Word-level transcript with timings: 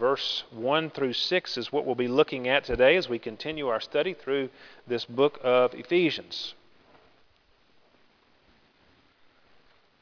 verse 0.00 0.44
1 0.50 0.90
through 0.90 1.12
6 1.12 1.58
is 1.58 1.70
what 1.70 1.84
we'll 1.84 1.94
be 1.94 2.08
looking 2.08 2.48
at 2.48 2.64
today 2.64 2.96
as 2.96 3.06
we 3.06 3.18
continue 3.18 3.68
our 3.68 3.80
study 3.80 4.14
through 4.14 4.48
this 4.86 5.04
book 5.04 5.38
of 5.44 5.74
Ephesians. 5.74 6.54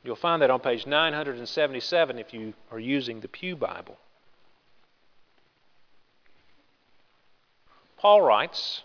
You'll 0.04 0.14
find 0.14 0.40
that 0.40 0.50
on 0.50 0.60
page 0.60 0.86
977 0.86 2.16
if 2.16 2.32
you 2.32 2.54
are 2.70 2.78
using 2.78 3.20
the 3.20 3.26
Pew 3.26 3.56
Bible. 3.56 3.98
Paul 7.98 8.22
writes, 8.22 8.82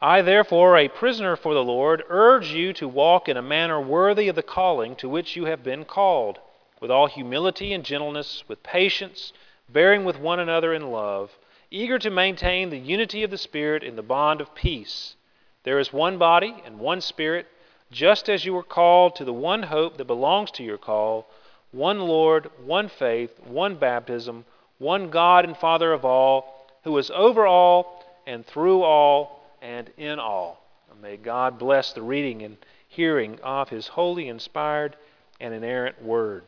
I, 0.00 0.20
therefore, 0.20 0.76
a 0.76 0.88
prisoner 0.88 1.36
for 1.36 1.54
the 1.54 1.62
Lord, 1.62 2.02
urge 2.08 2.48
you 2.48 2.72
to 2.72 2.88
walk 2.88 3.28
in 3.28 3.36
a 3.36 3.42
manner 3.42 3.80
worthy 3.80 4.26
of 4.26 4.34
the 4.34 4.42
calling 4.42 4.96
to 4.96 5.08
which 5.08 5.36
you 5.36 5.44
have 5.44 5.62
been 5.62 5.84
called, 5.84 6.40
with 6.80 6.90
all 6.90 7.06
humility 7.06 7.72
and 7.72 7.84
gentleness, 7.84 8.42
with 8.48 8.64
patience, 8.64 9.32
bearing 9.72 10.04
with 10.04 10.18
one 10.18 10.40
another 10.40 10.72
in 10.72 10.90
love, 10.90 11.30
eager 11.70 11.98
to 11.98 12.10
maintain 12.10 12.70
the 12.70 12.78
unity 12.78 13.22
of 13.22 13.30
the 13.30 13.38
Spirit 13.38 13.82
in 13.82 13.96
the 13.96 14.02
bond 14.02 14.40
of 14.40 14.54
peace. 14.54 15.16
There 15.64 15.78
is 15.78 15.92
one 15.92 16.18
body 16.18 16.62
and 16.64 16.78
one 16.78 17.00
Spirit, 17.00 17.46
just 17.90 18.28
as 18.28 18.44
you 18.44 18.52
were 18.54 18.62
called 18.62 19.16
to 19.16 19.24
the 19.24 19.32
one 19.32 19.64
hope 19.64 19.96
that 19.96 20.06
belongs 20.06 20.50
to 20.52 20.62
your 20.62 20.78
call 20.78 21.28
one 21.72 22.00
Lord, 22.00 22.50
one 22.64 22.88
faith, 22.88 23.40
one 23.40 23.76
baptism, 23.76 24.44
one 24.78 25.08
God 25.08 25.46
and 25.46 25.56
Father 25.56 25.92
of 25.92 26.04
all, 26.04 26.68
who 26.84 26.96
is 26.98 27.10
over 27.10 27.46
all 27.46 28.04
and 28.26 28.46
through 28.46 28.82
all 28.82 29.42
and 29.62 29.90
in 29.96 30.18
all. 30.18 30.62
May 31.00 31.16
God 31.16 31.58
bless 31.58 31.92
the 31.92 32.02
reading 32.02 32.42
and 32.42 32.58
hearing 32.88 33.40
of 33.42 33.70
His 33.70 33.88
holy, 33.88 34.28
inspired, 34.28 34.96
and 35.40 35.52
inerrant 35.54 36.02
Word. 36.02 36.44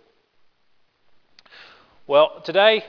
Well, 2.06 2.40
today 2.44 2.84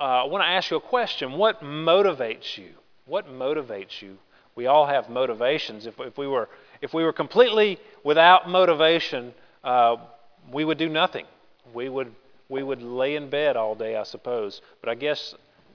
uh, 0.00 0.24
I 0.24 0.24
want 0.24 0.42
to 0.42 0.48
ask 0.48 0.70
you 0.70 0.78
a 0.78 0.80
question. 0.80 1.32
What 1.32 1.62
motivates 1.62 2.56
you? 2.56 2.70
What 3.04 3.28
motivates 3.28 4.00
you? 4.00 4.16
We 4.56 4.66
all 4.66 4.86
have 4.86 5.10
motivations. 5.10 5.86
If, 5.86 6.00
if 6.00 6.16
we 6.16 6.26
were 6.26 6.48
if 6.80 6.94
we 6.94 7.04
were 7.04 7.12
completely 7.12 7.78
without 8.02 8.48
motivation, 8.48 9.34
uh, 9.62 9.96
we 10.50 10.64
would 10.64 10.78
do 10.78 10.88
nothing. 10.88 11.26
We 11.74 11.88
would 11.88 12.14
we 12.48 12.62
would 12.62 12.82
lay 12.82 13.14
in 13.14 13.28
bed 13.28 13.56
all 13.56 13.74
day, 13.74 13.96
I 13.96 14.02
suppose. 14.02 14.62
But 14.80 14.88
I 14.88 14.94
guess 14.94 15.34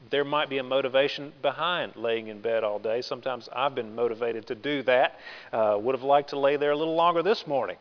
there 0.10 0.24
might 0.24 0.50
be 0.50 0.58
a 0.58 0.64
motivation 0.64 1.32
behind 1.42 1.96
laying 1.96 2.28
in 2.28 2.42
bed 2.42 2.64
all 2.64 2.80
day. 2.80 3.02
Sometimes 3.02 3.48
I've 3.56 3.76
been 3.76 3.96
motivated 3.96 4.48
to 4.48 4.56
do 4.56 4.84
that. 4.84 5.20
Uh, 5.54 5.78
would 5.80 5.96
have 5.96 6.04
liked 6.04 6.32
to 6.32 6.40
lay 6.40 6.58
there 6.58 6.72
a 6.72 6.76
little 6.76 6.96
longer 6.96 7.24
this 7.24 7.48
morning. 7.48 7.78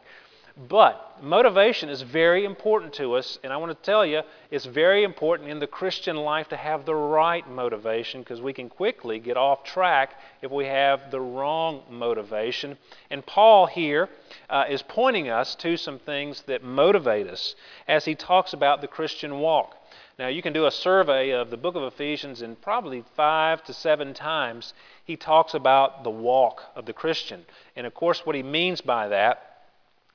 But 0.57 1.21
motivation 1.21 1.89
is 1.89 2.03
very 2.03 2.45
important 2.45 2.93
to 2.95 3.15
us, 3.15 3.41
and 3.43 3.53
I 3.53 3.57
want 3.57 3.77
to 3.77 3.85
tell 3.85 4.07
you, 4.07 4.23
it's 4.53 4.67
very 4.67 5.03
important 5.03 5.51
in 5.51 5.59
the 5.59 5.67
Christian 5.67 6.17
life 6.17 6.49
to 6.51 6.57
have 6.57 6.85
the 6.85 6.95
right 6.95 7.45
motivation 7.49 8.21
because 8.21 8.41
we 8.41 8.53
can 8.53 8.69
quickly 8.69 9.19
get 9.19 9.37
off 9.37 9.65
track 9.65 10.17
if 10.43 10.53
we 10.53 10.67
have 10.67 11.11
the 11.11 11.21
wrong 11.21 11.83
motivation. 11.91 12.79
And 13.11 13.27
Paul 13.27 13.67
here 13.67 14.09
uh, 14.49 14.67
is 14.71 14.83
pointing 14.83 15.29
us 15.29 15.57
to 15.57 15.77
some 15.77 15.99
things 15.99 16.43
that 16.43 16.63
motivate 16.63 17.27
us 17.27 17.57
as 17.89 18.05
he 18.05 18.15
talks 18.15 18.53
about 18.53 18.81
the 18.81 18.87
Christian 18.87 19.41
walk. 19.41 19.77
Now, 20.21 20.29
you 20.29 20.41
can 20.41 20.53
do 20.53 20.67
a 20.67 20.71
survey 20.71 21.31
of 21.31 21.51
the 21.51 21.57
book 21.57 21.75
of 21.75 21.83
Ephesians, 21.83 22.43
and 22.43 22.61
probably 22.63 23.03
five 23.17 23.65
to 23.65 23.73
seven 23.73 24.15
times 24.15 24.73
he 25.05 25.17
talks 25.17 25.53
about 25.53 26.05
the 26.05 26.11
walk 26.11 26.63
of 26.77 26.87
the 26.87 26.93
Christian. 26.93 27.45
And 27.75 27.89
of 27.89 27.95
course, 27.95 28.25
what 28.25 28.37
he 28.37 28.45
means 28.45 28.81
by 28.81 29.09
that 29.09 29.51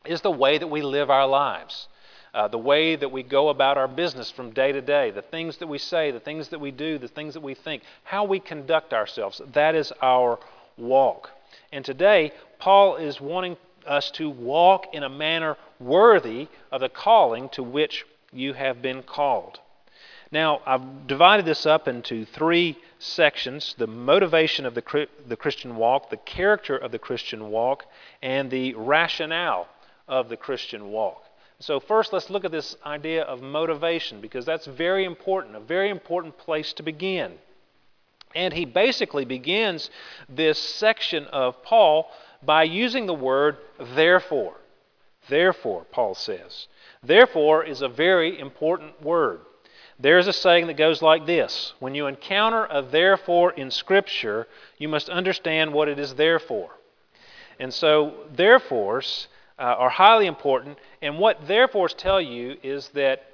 is 0.05 0.21
the 0.21 0.31
way 0.31 0.57
that 0.57 0.67
we 0.67 0.81
live 0.81 1.09
our 1.09 1.27
lives. 1.27 1.87
Uh, 2.33 2.47
the 2.47 2.57
way 2.57 2.95
that 2.95 3.11
we 3.11 3.23
go 3.23 3.49
about 3.49 3.77
our 3.77 3.87
business 3.87 4.29
from 4.29 4.51
day 4.51 4.71
to 4.71 4.81
day, 4.81 5.09
the 5.09 5.21
things 5.21 5.57
that 5.57 5.67
we 5.67 5.79
say, 5.79 6.11
the 6.11 6.19
things 6.19 6.49
that 6.49 6.59
we 6.59 6.69
do, 6.69 6.99
the 6.99 7.07
things 7.07 7.33
that 7.33 7.41
we 7.41 7.55
think, 7.55 7.81
how 8.03 8.23
we 8.23 8.39
conduct 8.39 8.93
ourselves. 8.93 9.41
That 9.53 9.73
is 9.73 9.91
our 9.99 10.39
walk. 10.77 11.31
And 11.71 11.83
today, 11.83 12.31
Paul 12.59 12.97
is 12.97 13.19
wanting 13.19 13.57
us 13.87 14.11
to 14.11 14.29
walk 14.29 14.93
in 14.93 15.01
a 15.01 15.09
manner 15.09 15.57
worthy 15.79 16.47
of 16.71 16.81
the 16.81 16.89
calling 16.89 17.49
to 17.49 17.63
which 17.63 18.05
you 18.31 18.53
have 18.53 18.79
been 18.81 19.01
called. 19.01 19.59
Now, 20.31 20.61
I've 20.67 21.07
divided 21.07 21.45
this 21.45 21.65
up 21.65 21.87
into 21.87 22.25
three 22.25 22.77
sections 22.99 23.73
the 23.79 23.87
motivation 23.87 24.67
of 24.67 24.75
the, 24.75 25.07
the 25.27 25.35
Christian 25.35 25.75
walk, 25.77 26.11
the 26.11 26.17
character 26.17 26.77
of 26.77 26.91
the 26.91 26.99
Christian 26.99 27.49
walk, 27.49 27.85
and 28.21 28.51
the 28.51 28.75
rationale 28.75 29.67
of 30.09 30.27
the 30.27 30.35
Christian 30.35 30.91
walk. 30.91 31.23
So, 31.59 31.79
first, 31.79 32.11
let's 32.13 32.29
look 32.29 32.45
at 32.45 32.51
this 32.51 32.75
idea 32.85 33.23
of 33.23 33.41
motivation 33.41 34.21
because 34.21 34.45
that's 34.45 34.65
very 34.65 35.05
important, 35.05 35.55
a 35.55 35.59
very 35.59 35.89
important 35.89 36.37
place 36.37 36.73
to 36.73 36.83
begin. 36.83 37.33
And 38.35 38.53
he 38.53 38.65
basically 38.65 39.25
begins 39.25 39.89
this 40.27 40.59
section 40.59 41.25
of 41.25 41.61
Paul 41.63 42.09
by 42.43 42.63
using 42.63 43.05
the 43.05 43.13
word 43.13 43.57
therefore. 43.95 44.55
Therefore, 45.27 45.85
Paul 45.91 46.15
says. 46.15 46.67
Therefore 47.03 47.63
is 47.63 47.81
a 47.81 47.89
very 47.89 48.39
important 48.39 49.01
word. 49.01 49.41
There's 49.99 50.27
a 50.27 50.33
saying 50.33 50.67
that 50.67 50.77
goes 50.77 51.01
like 51.01 51.25
this 51.25 51.73
When 51.79 51.93
you 51.93 52.07
encounter 52.07 52.67
a 52.69 52.81
therefore 52.81 53.51
in 53.51 53.69
Scripture, 53.69 54.47
you 54.77 54.87
must 54.87 55.09
understand 55.09 55.73
what 55.73 55.89
it 55.89 55.99
is 55.99 56.15
there 56.15 56.39
for. 56.39 56.69
And 57.59 57.73
so, 57.73 58.13
therefores 58.33 59.27
uh, 59.59 59.75
are 59.77 59.89
highly 59.89 60.25
important. 60.25 60.77
And 61.01 61.19
what 61.19 61.47
therefores 61.47 61.93
tell 61.93 62.21
you 62.21 62.57
is 62.63 62.87
that 62.89 63.25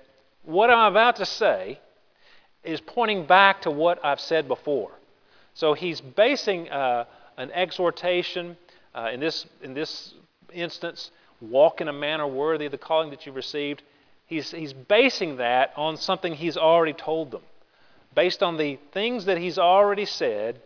what 0.43 0.69
I'm 0.69 0.91
about 0.91 1.17
to 1.17 1.25
say 1.25 1.79
is 2.63 2.81
pointing 2.81 3.25
back 3.25 3.61
to 3.61 3.71
what 3.71 4.03
I've 4.03 4.19
said 4.19 4.47
before. 4.47 4.91
So 5.53 5.73
he's 5.73 6.01
basing 6.01 6.69
uh, 6.69 7.05
an 7.37 7.51
exhortation, 7.51 8.57
uh, 8.93 9.11
in, 9.13 9.19
this, 9.19 9.45
in 9.61 9.73
this 9.73 10.13
instance, 10.51 11.11
walk 11.41 11.79
in 11.81 11.87
a 11.87 11.93
manner 11.93 12.27
worthy 12.27 12.65
of 12.65 12.71
the 12.71 12.77
calling 12.77 13.11
that 13.11 13.25
you've 13.25 13.35
received. 13.35 13.83
He's, 14.25 14.51
he's 14.51 14.73
basing 14.73 15.37
that 15.37 15.73
on 15.77 15.97
something 15.97 16.33
he's 16.33 16.57
already 16.57 16.93
told 16.93 17.31
them. 17.31 17.43
Based 18.15 18.41
on 18.41 18.57
the 18.57 18.79
things 18.91 19.25
that 19.25 19.37
he's 19.37 19.59
already 19.59 20.05
said, 20.05 20.61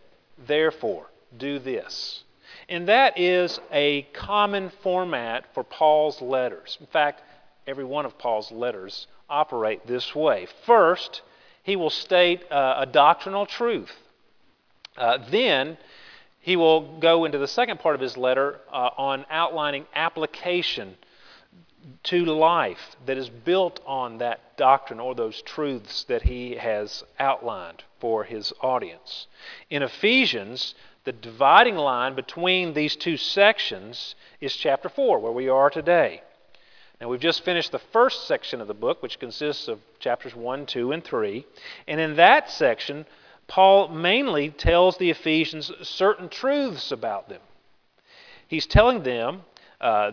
therefore, 0.47 1.07
do 1.37 1.59
this. 1.59 2.23
And 2.69 2.87
that 2.87 3.17
is 3.17 3.59
a 3.71 4.03
common 4.13 4.69
format 4.83 5.45
for 5.55 5.63
Paul's 5.63 6.21
letters. 6.21 6.77
In 6.79 6.85
fact, 6.85 7.23
every 7.65 7.83
one 7.83 8.05
of 8.05 8.17
Paul's 8.19 8.51
letters 8.51 9.07
operate 9.27 9.87
this 9.87 10.13
way. 10.13 10.47
First, 10.65 11.23
he 11.63 11.75
will 11.75 11.89
state 11.89 12.49
uh, 12.51 12.75
a 12.77 12.85
doctrinal 12.85 13.47
truth. 13.47 13.91
Uh, 14.95 15.17
then, 15.31 15.77
he 16.41 16.55
will 16.55 16.99
go 16.99 17.25
into 17.25 17.39
the 17.39 17.47
second 17.47 17.79
part 17.79 17.95
of 17.95 18.01
his 18.01 18.17
letter 18.17 18.59
uh, 18.71 18.89
on 18.97 19.25
outlining 19.31 19.85
application 19.95 20.95
to 22.03 22.25
life 22.25 22.95
that 23.05 23.17
is 23.17 23.29
built 23.29 23.79
on 23.85 24.19
that 24.19 24.57
doctrine 24.57 24.99
or 24.99 25.15
those 25.15 25.41
truths 25.41 26.03
that 26.03 26.21
he 26.23 26.55
has 26.55 27.03
outlined 27.19 27.83
for 27.99 28.23
his 28.23 28.53
audience. 28.61 29.27
In 29.69 29.81
Ephesians, 29.81 30.75
the 31.05 31.11
dividing 31.11 31.75
line 31.75 32.15
between 32.15 32.73
these 32.73 32.95
two 32.95 33.17
sections 33.17 34.15
is 34.41 34.55
chapter 34.55 34.89
4, 34.89 35.19
where 35.19 35.31
we 35.31 35.49
are 35.49 35.69
today. 35.69 36.21
Now, 36.99 37.07
we've 37.07 37.19
just 37.19 37.45
finished 37.45 37.71
the 37.71 37.79
first 37.79 38.27
section 38.27 38.59
of 38.59 38.67
the 38.67 38.73
book, 38.73 39.01
which 39.01 39.19
consists 39.19 39.67
of 39.67 39.79
chapters 39.99 40.35
1, 40.35 40.65
2, 40.65 40.91
and 40.91 41.03
3. 41.03 41.45
And 41.87 41.99
in 41.99 42.15
that 42.17 42.51
section, 42.51 43.05
Paul 43.47 43.87
mainly 43.87 44.49
tells 44.49 44.97
the 44.97 45.09
Ephesians 45.09 45.71
certain 45.81 46.29
truths 46.29 46.91
about 46.91 47.29
them. 47.29 47.41
He's 48.47 48.65
telling 48.65 49.03
them 49.03 49.41
uh, 49.79 50.11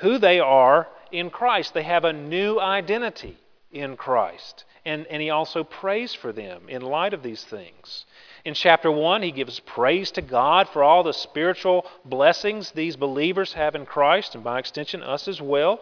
who 0.00 0.18
they 0.18 0.40
are 0.40 0.88
in 1.10 1.30
Christ. 1.30 1.72
They 1.72 1.82
have 1.82 2.04
a 2.04 2.12
new 2.12 2.60
identity 2.60 3.38
in 3.72 3.96
Christ. 3.96 4.64
And, 4.84 5.06
and 5.06 5.20
he 5.20 5.30
also 5.30 5.64
prays 5.64 6.14
for 6.14 6.32
them 6.32 6.68
in 6.68 6.82
light 6.82 7.12
of 7.12 7.22
these 7.22 7.44
things. 7.44 8.05
In 8.46 8.54
chapter 8.54 8.92
1, 8.92 9.22
he 9.22 9.32
gives 9.32 9.58
praise 9.58 10.12
to 10.12 10.22
God 10.22 10.68
for 10.68 10.84
all 10.84 11.02
the 11.02 11.12
spiritual 11.12 11.84
blessings 12.04 12.70
these 12.70 12.94
believers 12.94 13.54
have 13.54 13.74
in 13.74 13.84
Christ, 13.84 14.36
and 14.36 14.44
by 14.44 14.60
extension, 14.60 15.02
us 15.02 15.26
as 15.26 15.42
well. 15.42 15.80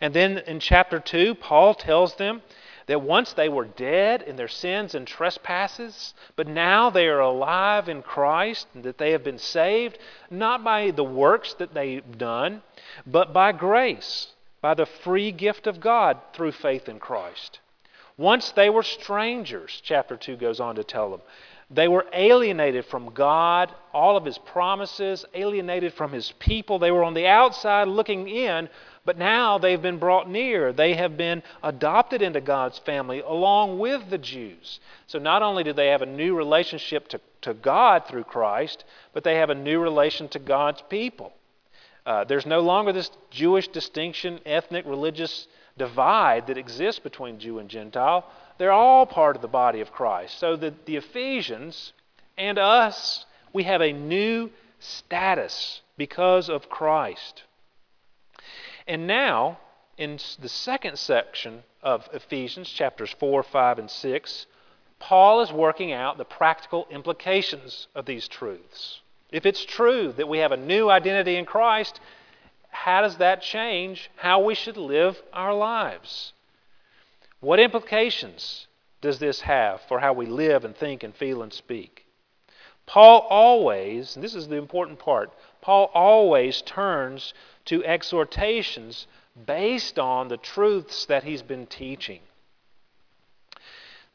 And 0.00 0.14
then 0.14 0.38
in 0.38 0.58
chapter 0.58 1.00
2, 1.00 1.34
Paul 1.34 1.74
tells 1.74 2.14
them 2.14 2.40
that 2.86 3.02
once 3.02 3.34
they 3.34 3.50
were 3.50 3.66
dead 3.66 4.22
in 4.22 4.36
their 4.36 4.48
sins 4.48 4.94
and 4.94 5.06
trespasses, 5.06 6.14
but 6.34 6.46
now 6.46 6.88
they 6.88 7.08
are 7.08 7.20
alive 7.20 7.90
in 7.90 8.00
Christ, 8.00 8.68
and 8.72 8.84
that 8.84 8.96
they 8.96 9.10
have 9.10 9.22
been 9.22 9.38
saved, 9.38 9.98
not 10.30 10.64
by 10.64 10.90
the 10.90 11.04
works 11.04 11.52
that 11.58 11.74
they've 11.74 12.16
done, 12.16 12.62
but 13.06 13.34
by 13.34 13.52
grace, 13.52 14.28
by 14.62 14.72
the 14.72 14.86
free 14.86 15.30
gift 15.30 15.66
of 15.66 15.78
God 15.78 16.16
through 16.32 16.52
faith 16.52 16.88
in 16.88 17.00
Christ. 17.00 17.60
Once 18.16 18.50
they 18.50 18.70
were 18.70 18.82
strangers, 18.82 19.80
chapter 19.84 20.16
2 20.16 20.36
goes 20.36 20.58
on 20.58 20.74
to 20.74 20.82
tell 20.82 21.10
them. 21.10 21.20
They 21.70 21.86
were 21.86 22.06
alienated 22.14 22.86
from 22.86 23.12
God, 23.12 23.74
all 23.92 24.16
of 24.16 24.24
His 24.24 24.38
promises, 24.38 25.26
alienated 25.34 25.92
from 25.92 26.12
His 26.12 26.32
people. 26.38 26.78
They 26.78 26.90
were 26.90 27.04
on 27.04 27.12
the 27.12 27.26
outside 27.26 27.88
looking 27.88 28.26
in, 28.26 28.70
But 29.08 29.16
now 29.16 29.56
they've 29.56 29.80
been 29.80 29.98
brought 29.98 30.28
near. 30.28 30.70
They 30.70 30.92
have 30.92 31.16
been 31.16 31.42
adopted 31.62 32.20
into 32.20 32.42
God's 32.42 32.78
family 32.78 33.20
along 33.20 33.78
with 33.78 34.10
the 34.10 34.18
Jews. 34.18 34.80
So 35.06 35.18
not 35.18 35.42
only 35.42 35.64
do 35.64 35.72
they 35.72 35.88
have 35.88 36.02
a 36.02 36.06
new 36.06 36.34
relationship 36.34 37.08
to, 37.08 37.20
to 37.40 37.54
God 37.54 38.06
through 38.06 38.24
Christ, 38.24 38.84
but 39.14 39.24
they 39.24 39.36
have 39.36 39.48
a 39.48 39.54
new 39.54 39.80
relation 39.80 40.28
to 40.28 40.38
God's 40.38 40.82
people. 40.90 41.32
Uh, 42.04 42.24
there's 42.24 42.44
no 42.44 42.60
longer 42.60 42.92
this 42.92 43.10
Jewish 43.30 43.68
distinction, 43.68 44.40
ethnic, 44.44 44.84
religious 44.86 45.48
divide 45.78 46.46
that 46.48 46.58
exists 46.58 47.00
between 47.00 47.38
Jew 47.38 47.60
and 47.60 47.68
Gentile. 47.70 48.26
They're 48.58 48.72
all 48.72 49.06
part 49.06 49.36
of 49.36 49.42
the 49.42 49.48
body 49.48 49.80
of 49.80 49.92
Christ. 49.92 50.38
So 50.38 50.56
the, 50.56 50.74
the 50.84 50.96
Ephesians 50.96 51.92
and 52.36 52.58
us, 52.58 53.24
we 53.52 53.62
have 53.64 53.80
a 53.80 53.92
new 53.92 54.50
status 54.78 55.80
because 55.96 56.48
of 56.48 56.68
Christ. 56.68 57.44
And 58.86 59.06
now, 59.06 59.58
in 59.96 60.18
the 60.40 60.48
second 60.48 60.98
section 60.98 61.62
of 61.82 62.08
Ephesians, 62.12 62.68
chapters 62.68 63.14
4, 63.18 63.42
5, 63.42 63.78
and 63.78 63.90
6, 63.90 64.46
Paul 64.98 65.40
is 65.40 65.52
working 65.52 65.92
out 65.92 66.18
the 66.18 66.24
practical 66.24 66.86
implications 66.90 67.86
of 67.94 68.06
these 68.06 68.26
truths. 68.26 69.00
If 69.30 69.46
it's 69.46 69.64
true 69.64 70.12
that 70.16 70.28
we 70.28 70.38
have 70.38 70.52
a 70.52 70.56
new 70.56 70.90
identity 70.90 71.36
in 71.36 71.44
Christ, 71.44 72.00
how 72.70 73.02
does 73.02 73.18
that 73.18 73.42
change 73.42 74.10
how 74.16 74.40
we 74.40 74.54
should 74.54 74.76
live 74.76 75.22
our 75.32 75.54
lives? 75.54 76.32
What 77.40 77.60
implications 77.60 78.66
does 79.00 79.18
this 79.18 79.42
have 79.42 79.80
for 79.82 80.00
how 80.00 80.12
we 80.12 80.26
live 80.26 80.64
and 80.64 80.76
think 80.76 81.02
and 81.02 81.14
feel 81.14 81.42
and 81.42 81.52
speak? 81.52 82.06
Paul 82.84 83.26
always, 83.30 84.16
and 84.16 84.24
this 84.24 84.34
is 84.34 84.48
the 84.48 84.56
important 84.56 84.98
part, 84.98 85.30
Paul 85.60 85.90
always 85.94 86.62
turns 86.62 87.34
to 87.66 87.84
exhortations 87.84 89.06
based 89.46 89.98
on 89.98 90.28
the 90.28 90.36
truths 90.36 91.04
that 91.04 91.22
he's 91.22 91.42
been 91.42 91.66
teaching. 91.66 92.20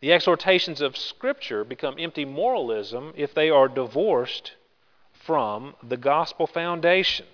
The 0.02 0.12
exhortations 0.12 0.81
of 0.81 0.98
Scripture 0.98 1.64
become 1.64 1.96
empty 1.98 2.25
moralism 2.25 3.14
if 3.16 3.34
they 3.34 3.50
are 3.50 3.70
divorced 3.70 4.54
from 5.14 5.75
the 5.81 5.96
gospel 5.96 6.46
foundation, 6.46 7.28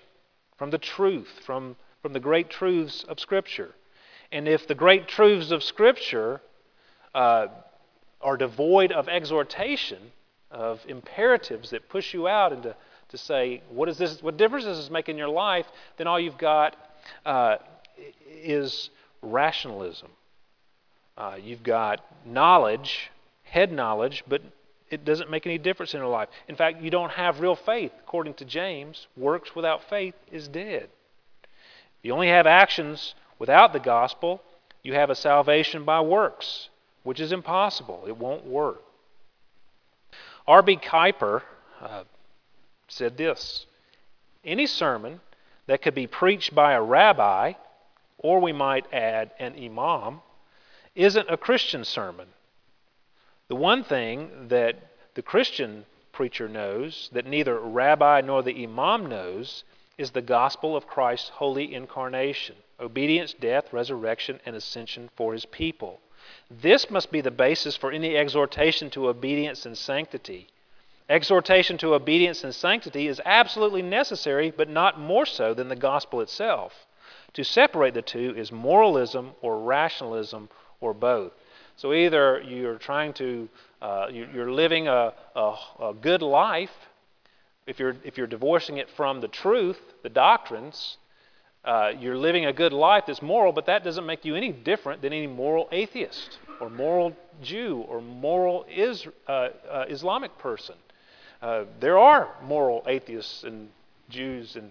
from 0.56 0.70
the 0.70 0.78
truth, 0.78 1.40
from, 1.44 1.74
from 2.00 2.12
the 2.12 2.20
great 2.20 2.48
truths 2.48 3.02
of 3.02 3.18
Scripture. 3.18 3.74
And 4.32 4.46
if 4.46 4.66
the 4.66 4.74
great 4.74 5.08
truths 5.08 5.50
of 5.50 5.62
Scripture 5.62 6.40
uh, 7.14 7.48
are 8.20 8.36
devoid 8.36 8.92
of 8.92 9.08
exhortation, 9.08 10.12
of 10.50 10.80
imperatives 10.88 11.70
that 11.70 11.88
push 11.88 12.12
you 12.14 12.28
out 12.28 12.52
into 12.52 12.74
to 13.08 13.18
say, 13.18 13.62
what 13.70 13.88
is 13.88 13.98
this? 13.98 14.22
What 14.22 14.36
difference 14.36 14.64
does 14.64 14.78
this 14.78 14.90
make 14.90 15.08
in 15.08 15.18
your 15.18 15.28
life? 15.28 15.66
Then 15.96 16.06
all 16.06 16.18
you've 16.18 16.38
got 16.38 16.76
uh, 17.26 17.56
is 18.30 18.90
rationalism. 19.22 20.08
Uh, 21.16 21.36
you've 21.42 21.62
got 21.62 22.04
knowledge, 22.24 23.10
head 23.42 23.72
knowledge, 23.72 24.24
but 24.28 24.42
it 24.90 25.04
doesn't 25.04 25.30
make 25.30 25.46
any 25.46 25.58
difference 25.58 25.92
in 25.92 26.00
your 26.00 26.08
life. 26.08 26.28
In 26.48 26.56
fact, 26.56 26.80
you 26.80 26.90
don't 26.90 27.10
have 27.10 27.40
real 27.40 27.56
faith. 27.56 27.92
According 28.00 28.34
to 28.34 28.44
James, 28.44 29.06
works 29.16 29.54
without 29.54 29.88
faith 29.88 30.14
is 30.30 30.48
dead. 30.48 30.88
You 32.02 32.12
only 32.12 32.28
have 32.28 32.46
actions 32.46 33.14
without 33.40 33.72
the 33.72 33.80
gospel. 33.80 34.40
You 34.84 34.94
have 34.94 35.10
a 35.10 35.16
salvation 35.16 35.84
by 35.84 36.00
works, 36.00 36.68
which 37.02 37.18
is 37.18 37.32
impossible. 37.32 38.04
It 38.06 38.16
won't 38.16 38.46
work. 38.46 38.82
R.B. 40.46 40.76
Kuiper 40.76 41.42
uh, 41.80 42.04
said 42.86 43.16
this 43.16 43.66
Any 44.44 44.66
sermon 44.66 45.20
that 45.66 45.82
could 45.82 45.94
be 45.94 46.06
preached 46.06 46.54
by 46.54 46.72
a 46.72 46.82
rabbi, 46.82 47.54
or 48.18 48.40
we 48.40 48.52
might 48.52 48.92
add 48.92 49.32
an 49.38 49.54
imam, 49.56 50.20
isn't 50.94 51.30
a 51.30 51.36
Christian 51.36 51.84
sermon. 51.84 52.28
The 53.48 53.56
one 53.56 53.82
thing 53.82 54.48
that 54.48 54.76
the 55.14 55.22
Christian 55.22 55.84
preacher 56.12 56.48
knows 56.48 57.10
that 57.12 57.26
neither 57.26 57.58
rabbi 57.58 58.20
nor 58.20 58.42
the 58.42 58.64
imam 58.64 59.06
knows 59.06 59.64
is 60.00 60.12
the 60.12 60.22
gospel 60.22 60.74
of 60.74 60.86
Christ's 60.86 61.28
holy 61.28 61.74
incarnation, 61.74 62.56
obedience, 62.80 63.34
death, 63.34 63.70
resurrection, 63.72 64.40
and 64.46 64.56
ascension 64.56 65.10
for 65.14 65.34
his 65.34 65.44
people. 65.44 66.00
This 66.50 66.90
must 66.90 67.12
be 67.12 67.20
the 67.20 67.30
basis 67.30 67.76
for 67.76 67.92
any 67.92 68.16
exhortation 68.16 68.88
to 68.90 69.08
obedience 69.08 69.66
and 69.66 69.76
sanctity. 69.76 70.48
Exhortation 71.08 71.76
to 71.78 71.94
obedience 71.94 72.44
and 72.44 72.54
sanctity 72.54 73.08
is 73.08 73.20
absolutely 73.26 73.82
necessary, 73.82 74.50
but 74.50 74.70
not 74.70 74.98
more 74.98 75.26
so 75.26 75.52
than 75.52 75.68
the 75.68 75.76
gospel 75.76 76.22
itself. 76.22 76.86
To 77.34 77.44
separate 77.44 77.94
the 77.94 78.02
two 78.02 78.34
is 78.36 78.50
moralism 78.50 79.32
or 79.42 79.58
rationalism 79.58 80.48
or 80.80 80.94
both. 80.94 81.32
So 81.76 81.92
either 81.92 82.40
you're 82.40 82.78
trying 82.78 83.12
to, 83.14 83.48
uh, 83.82 84.06
you're 84.10 84.52
living 84.52 84.88
a, 84.88 85.12
a, 85.36 85.54
a 85.80 85.94
good 86.00 86.22
life, 86.22 86.70
if 87.70 87.78
you're, 87.78 87.94
if 88.02 88.18
you're 88.18 88.26
divorcing 88.26 88.78
it 88.78 88.90
from 88.90 89.20
the 89.20 89.28
truth, 89.28 89.78
the 90.02 90.08
doctrines, 90.08 90.98
uh, 91.64 91.92
you're 91.96 92.16
living 92.16 92.44
a 92.46 92.52
good 92.52 92.72
life 92.72 93.04
that's 93.06 93.22
moral, 93.22 93.52
but 93.52 93.66
that 93.66 93.84
doesn't 93.84 94.04
make 94.04 94.24
you 94.24 94.34
any 94.34 94.50
different 94.50 95.00
than 95.02 95.12
any 95.12 95.28
moral 95.28 95.68
atheist 95.70 96.38
or 96.60 96.68
moral 96.68 97.16
Jew 97.40 97.84
or 97.88 98.00
moral 98.00 98.66
is, 98.68 99.06
uh, 99.28 99.50
uh, 99.70 99.84
Islamic 99.88 100.36
person. 100.36 100.74
Uh, 101.40 101.64
there 101.78 101.96
are 101.96 102.34
moral 102.42 102.82
atheists 102.88 103.44
and 103.44 103.68
Jews 104.08 104.56
and 104.56 104.70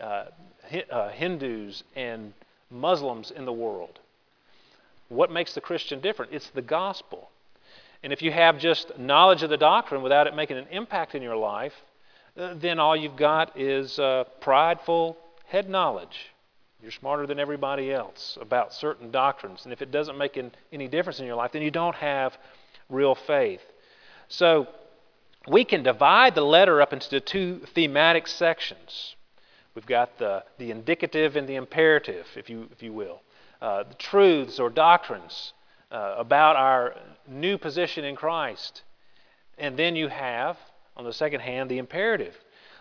uh, 0.00 0.24
uh, 0.90 1.10
Hindus 1.10 1.84
and 1.94 2.32
Muslims 2.68 3.30
in 3.30 3.44
the 3.44 3.52
world. 3.52 4.00
What 5.08 5.30
makes 5.30 5.54
the 5.54 5.60
Christian 5.60 6.00
different? 6.00 6.32
It's 6.32 6.50
the 6.50 6.62
gospel. 6.62 7.30
And 8.02 8.12
if 8.12 8.22
you 8.22 8.32
have 8.32 8.58
just 8.58 8.98
knowledge 8.98 9.44
of 9.44 9.50
the 9.50 9.56
doctrine 9.56 10.02
without 10.02 10.26
it 10.26 10.34
making 10.34 10.56
an 10.56 10.66
impact 10.72 11.14
in 11.14 11.22
your 11.22 11.36
life, 11.36 11.74
then 12.34 12.78
all 12.78 12.96
you've 12.96 13.16
got 13.16 13.58
is 13.58 13.98
uh, 13.98 14.24
prideful 14.40 15.16
head 15.46 15.68
knowledge. 15.68 16.30
You're 16.82 16.90
smarter 16.90 17.26
than 17.26 17.38
everybody 17.38 17.92
else 17.92 18.36
about 18.40 18.72
certain 18.72 19.10
doctrines. 19.10 19.64
And 19.64 19.72
if 19.72 19.82
it 19.82 19.90
doesn't 19.90 20.18
make 20.18 20.38
any 20.72 20.88
difference 20.88 21.20
in 21.20 21.26
your 21.26 21.36
life, 21.36 21.52
then 21.52 21.62
you 21.62 21.70
don't 21.70 21.94
have 21.96 22.36
real 22.88 23.14
faith. 23.14 23.62
So, 24.28 24.66
we 25.48 25.64
can 25.64 25.82
divide 25.82 26.34
the 26.34 26.42
letter 26.42 26.80
up 26.80 26.92
into 26.92 27.20
two 27.20 27.60
thematic 27.74 28.28
sections. 28.28 29.16
We've 29.74 29.86
got 29.86 30.18
the, 30.18 30.44
the 30.58 30.70
indicative 30.70 31.36
and 31.36 31.48
the 31.48 31.56
imperative, 31.56 32.26
if 32.36 32.48
you, 32.50 32.68
if 32.70 32.82
you 32.82 32.92
will, 32.92 33.22
uh, 33.60 33.84
the 33.84 33.94
truths 33.94 34.60
or 34.60 34.70
doctrines 34.70 35.52
uh, 35.90 36.14
about 36.18 36.56
our 36.56 36.94
new 37.26 37.58
position 37.58 38.04
in 38.04 38.14
Christ. 38.14 38.82
And 39.58 39.76
then 39.76 39.96
you 39.96 40.08
have, 40.08 40.56
on 40.96 41.04
the 41.04 41.12
second 41.12 41.40
hand, 41.40 41.70
the 41.70 41.78
imperative, 41.78 42.36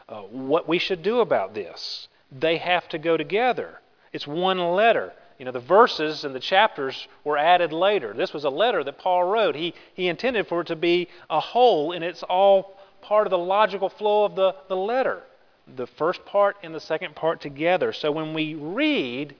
uh, 0.09 0.21
what 0.21 0.67
we 0.67 0.77
should 0.77 1.03
do 1.03 1.19
about 1.19 1.53
this. 1.53 2.07
They 2.31 2.57
have 2.57 2.87
to 2.89 2.97
go 2.97 3.17
together. 3.17 3.79
It's 4.13 4.27
one 4.27 4.59
letter. 4.59 5.13
You 5.37 5.45
know, 5.45 5.51
the 5.51 5.59
verses 5.59 6.23
and 6.23 6.35
the 6.35 6.39
chapters 6.39 7.07
were 7.23 7.37
added 7.37 7.73
later. 7.73 8.13
This 8.13 8.33
was 8.33 8.43
a 8.43 8.49
letter 8.49 8.83
that 8.83 8.99
Paul 8.99 9.23
wrote. 9.23 9.55
He, 9.55 9.73
he 9.93 10.07
intended 10.07 10.47
for 10.47 10.61
it 10.61 10.67
to 10.67 10.75
be 10.75 11.07
a 11.29 11.39
whole, 11.39 11.93
and 11.93 12.03
it's 12.03 12.23
all 12.23 12.77
part 13.01 13.25
of 13.25 13.31
the 13.31 13.37
logical 13.37 13.89
flow 13.89 14.25
of 14.25 14.35
the, 14.35 14.55
the 14.67 14.75
letter. 14.75 15.23
The 15.75 15.87
first 15.87 16.25
part 16.25 16.57
and 16.63 16.75
the 16.75 16.79
second 16.79 17.15
part 17.15 17.41
together. 17.41 17.93
So 17.93 18.11
when 18.11 18.33
we 18.33 18.53
read 18.53 19.35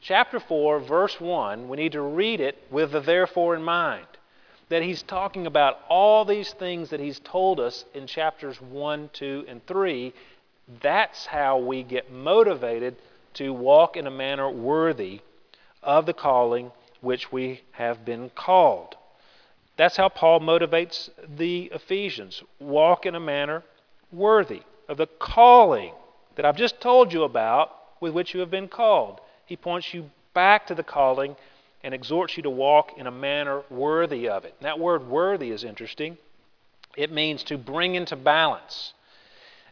chapter 0.00 0.40
4, 0.40 0.80
verse 0.80 1.20
1, 1.20 1.68
we 1.68 1.76
need 1.76 1.92
to 1.92 2.02
read 2.02 2.40
it 2.40 2.60
with 2.70 2.92
the 2.92 3.00
therefore 3.00 3.54
in 3.54 3.62
mind. 3.62 4.06
That 4.68 4.82
he's 4.82 5.02
talking 5.02 5.46
about 5.46 5.80
all 5.88 6.24
these 6.24 6.52
things 6.52 6.90
that 6.90 7.00
he's 7.00 7.20
told 7.20 7.58
us 7.58 7.84
in 7.94 8.06
chapters 8.06 8.60
1, 8.60 9.10
2, 9.12 9.46
and 9.48 9.66
3. 9.66 10.12
That's 10.82 11.26
how 11.26 11.58
we 11.58 11.82
get 11.82 12.12
motivated 12.12 12.96
to 13.34 13.52
walk 13.52 13.96
in 13.96 14.06
a 14.06 14.10
manner 14.10 14.50
worthy 14.50 15.20
of 15.82 16.06
the 16.06 16.12
calling 16.12 16.72
which 17.00 17.32
we 17.32 17.62
have 17.72 18.04
been 18.04 18.30
called. 18.30 18.96
That's 19.76 19.96
how 19.96 20.08
Paul 20.08 20.40
motivates 20.40 21.08
the 21.36 21.70
Ephesians. 21.72 22.42
Walk 22.58 23.06
in 23.06 23.14
a 23.14 23.20
manner 23.20 23.62
worthy 24.12 24.62
of 24.88 24.96
the 24.96 25.06
calling 25.06 25.92
that 26.34 26.44
I've 26.44 26.56
just 26.56 26.80
told 26.80 27.12
you 27.12 27.22
about 27.22 27.70
with 28.00 28.12
which 28.12 28.34
you 28.34 28.40
have 28.40 28.50
been 28.50 28.68
called. 28.68 29.20
He 29.46 29.56
points 29.56 29.94
you 29.94 30.10
back 30.34 30.66
to 30.66 30.74
the 30.74 30.82
calling 30.82 31.36
and 31.82 31.94
exhorts 31.94 32.36
you 32.36 32.42
to 32.42 32.50
walk 32.50 32.92
in 32.96 33.06
a 33.06 33.10
manner 33.10 33.62
worthy 33.70 34.28
of 34.28 34.44
it. 34.44 34.54
And 34.58 34.66
that 34.66 34.78
word 34.78 35.08
worthy 35.08 35.50
is 35.50 35.64
interesting. 35.64 36.18
It 36.96 37.12
means 37.12 37.44
to 37.44 37.58
bring 37.58 37.94
into 37.94 38.16
balance, 38.16 38.94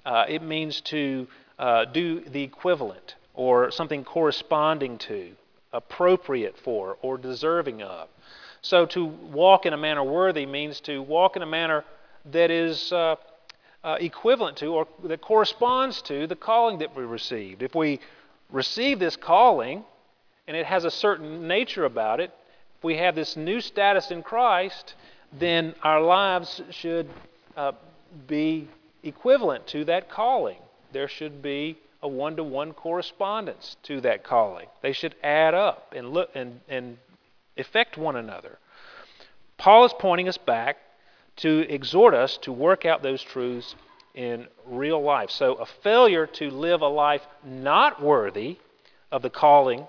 uh, 0.04 0.26
it 0.28 0.42
means 0.42 0.80
to 0.82 1.26
uh, 1.58 1.86
do 1.86 2.20
the 2.20 2.42
equivalent 2.42 3.16
or 3.34 3.70
something 3.70 4.04
corresponding 4.04 4.98
to 4.98 5.32
appropriate 5.72 6.56
for, 6.56 6.96
or 7.02 7.18
deserving 7.18 7.82
of. 7.82 8.08
So 8.62 8.86
to 8.86 9.04
walk 9.04 9.66
in 9.66 9.72
a 9.72 9.76
manner 9.76 10.02
worthy 10.02 10.46
means 10.46 10.80
to 10.82 11.02
walk 11.02 11.36
in 11.36 11.42
a 11.42 11.46
manner 11.46 11.84
that 12.32 12.50
is 12.50 12.92
uh, 12.92 13.16
uh, 13.84 13.96
equivalent 14.00 14.56
to 14.58 14.66
or 14.74 14.88
that 15.04 15.20
corresponds 15.20 16.02
to 16.02 16.26
the 16.26 16.34
calling 16.34 16.78
that 16.78 16.96
we 16.96 17.04
received. 17.04 17.62
If 17.62 17.74
we 17.74 18.00
receive 18.50 18.98
this 18.98 19.16
calling, 19.16 19.84
and 20.46 20.56
it 20.56 20.66
has 20.66 20.84
a 20.84 20.90
certain 20.90 21.48
nature 21.48 21.84
about 21.84 22.20
it, 22.20 22.30
if 22.78 22.84
we 22.84 22.96
have 22.96 23.14
this 23.14 23.36
new 23.36 23.60
status 23.60 24.10
in 24.10 24.22
Christ, 24.22 24.94
then 25.32 25.74
our 25.82 26.00
lives 26.00 26.62
should 26.70 27.08
uh, 27.56 27.72
be 28.26 28.68
equivalent 29.02 29.66
to 29.68 29.84
that 29.86 30.10
calling. 30.10 30.58
There 30.92 31.08
should 31.08 31.42
be 31.42 31.78
a 32.02 32.08
one 32.08 32.36
to 32.36 32.44
one 32.44 32.72
correspondence 32.72 33.76
to 33.84 34.00
that 34.02 34.22
calling. 34.22 34.66
They 34.82 34.92
should 34.92 35.14
add 35.22 35.54
up 35.54 35.92
and 35.96 36.10
look 36.10 36.30
and, 36.34 36.60
and 36.68 36.98
affect 37.56 37.96
one 37.96 38.16
another. 38.16 38.58
Paul 39.58 39.86
is 39.86 39.94
pointing 39.98 40.28
us 40.28 40.36
back 40.36 40.76
to 41.36 41.66
exhort 41.68 42.14
us 42.14 42.36
to 42.38 42.52
work 42.52 42.84
out 42.84 43.02
those 43.02 43.22
truths 43.22 43.74
in 44.14 44.46
real 44.66 45.02
life. 45.02 45.30
So, 45.30 45.54
a 45.54 45.66
failure 45.66 46.26
to 46.26 46.50
live 46.50 46.80
a 46.80 46.88
life 46.88 47.26
not 47.44 48.02
worthy 48.02 48.58
of 49.12 49.22
the 49.22 49.30
calling 49.30 49.86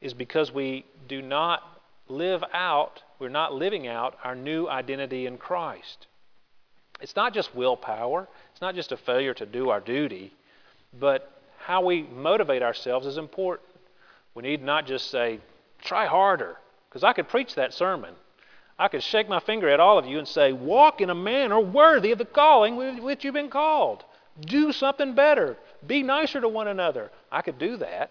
is 0.00 0.14
because 0.14 0.52
we 0.52 0.84
do 1.08 1.22
not 1.22 1.62
live 2.08 2.42
out, 2.52 3.02
we're 3.18 3.28
not 3.28 3.54
living 3.54 3.86
out 3.86 4.16
our 4.24 4.34
new 4.34 4.68
identity 4.68 5.26
in 5.26 5.38
Christ. 5.38 6.06
It's 7.00 7.16
not 7.16 7.32
just 7.32 7.54
willpower, 7.54 8.28
it's 8.52 8.60
not 8.60 8.74
just 8.74 8.92
a 8.92 8.96
failure 8.96 9.34
to 9.34 9.46
do 9.46 9.70
our 9.70 9.80
duty, 9.80 10.32
but 10.98 11.30
how 11.58 11.84
we 11.84 12.02
motivate 12.02 12.62
ourselves 12.62 13.06
is 13.06 13.16
important. 13.16 13.68
We 14.34 14.42
need 14.42 14.62
not 14.62 14.86
just 14.86 15.10
say, 15.10 15.40
try 15.82 16.06
harder, 16.06 16.56
because 16.88 17.04
I 17.04 17.12
could 17.12 17.28
preach 17.28 17.54
that 17.54 17.72
sermon. 17.74 18.14
I 18.78 18.88
could 18.88 19.02
shake 19.02 19.28
my 19.28 19.40
finger 19.40 19.68
at 19.68 19.80
all 19.80 19.98
of 19.98 20.06
you 20.06 20.18
and 20.18 20.26
say, 20.26 20.52
walk 20.52 21.00
in 21.00 21.10
a 21.10 21.14
manner 21.14 21.60
worthy 21.60 22.12
of 22.12 22.18
the 22.18 22.24
calling 22.24 22.76
with 22.76 22.98
which 23.00 23.24
you've 23.24 23.34
been 23.34 23.50
called. 23.50 24.04
Do 24.40 24.72
something 24.72 25.14
better. 25.14 25.56
Be 25.86 26.02
nicer 26.02 26.40
to 26.40 26.48
one 26.48 26.68
another. 26.68 27.10
I 27.30 27.42
could 27.42 27.58
do 27.58 27.76
that. 27.78 28.10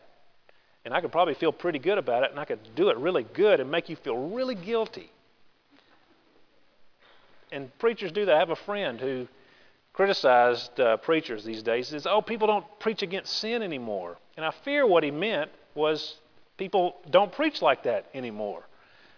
And 0.90 0.98
I 0.98 1.02
could 1.02 1.12
probably 1.12 1.36
feel 1.36 1.52
pretty 1.52 1.78
good 1.78 2.00
about 2.00 2.24
it, 2.24 2.32
and 2.32 2.40
I 2.40 2.46
could 2.46 2.74
do 2.74 2.90
it 2.90 2.98
really 2.98 3.22
good 3.22 3.60
and 3.60 3.70
make 3.70 3.90
you 3.90 3.96
feel 3.96 4.18
really 4.18 4.56
guilty. 4.56 5.12
And 7.52 7.70
preachers 7.78 8.12
do 8.12 8.26
that. 8.26 8.34
I 8.34 8.40
have 8.40 8.50
a 8.50 8.56
friend 8.56 9.00
who 9.00 9.28
criticized 9.94 10.80
uh, 10.80 10.98
preachers 10.98 11.44
these 11.44 11.62
days. 11.62 11.90
He 11.90 11.92
says, 11.92 12.08
"Oh, 12.08 12.24
people 12.24 12.48
don't 12.48 12.66
preach 12.80 13.04
against 13.04 13.38
sin 13.38 13.62
anymore." 13.62 14.18
And 14.36 14.44
I 14.44 14.50
fear 14.50 14.88
what 14.88 15.04
he 15.04 15.12
meant 15.12 15.52
was 15.76 16.16
people 16.58 16.96
don't 17.08 17.32
preach 17.32 17.62
like 17.62 17.84
that 17.84 18.08
anymore. 18.16 18.64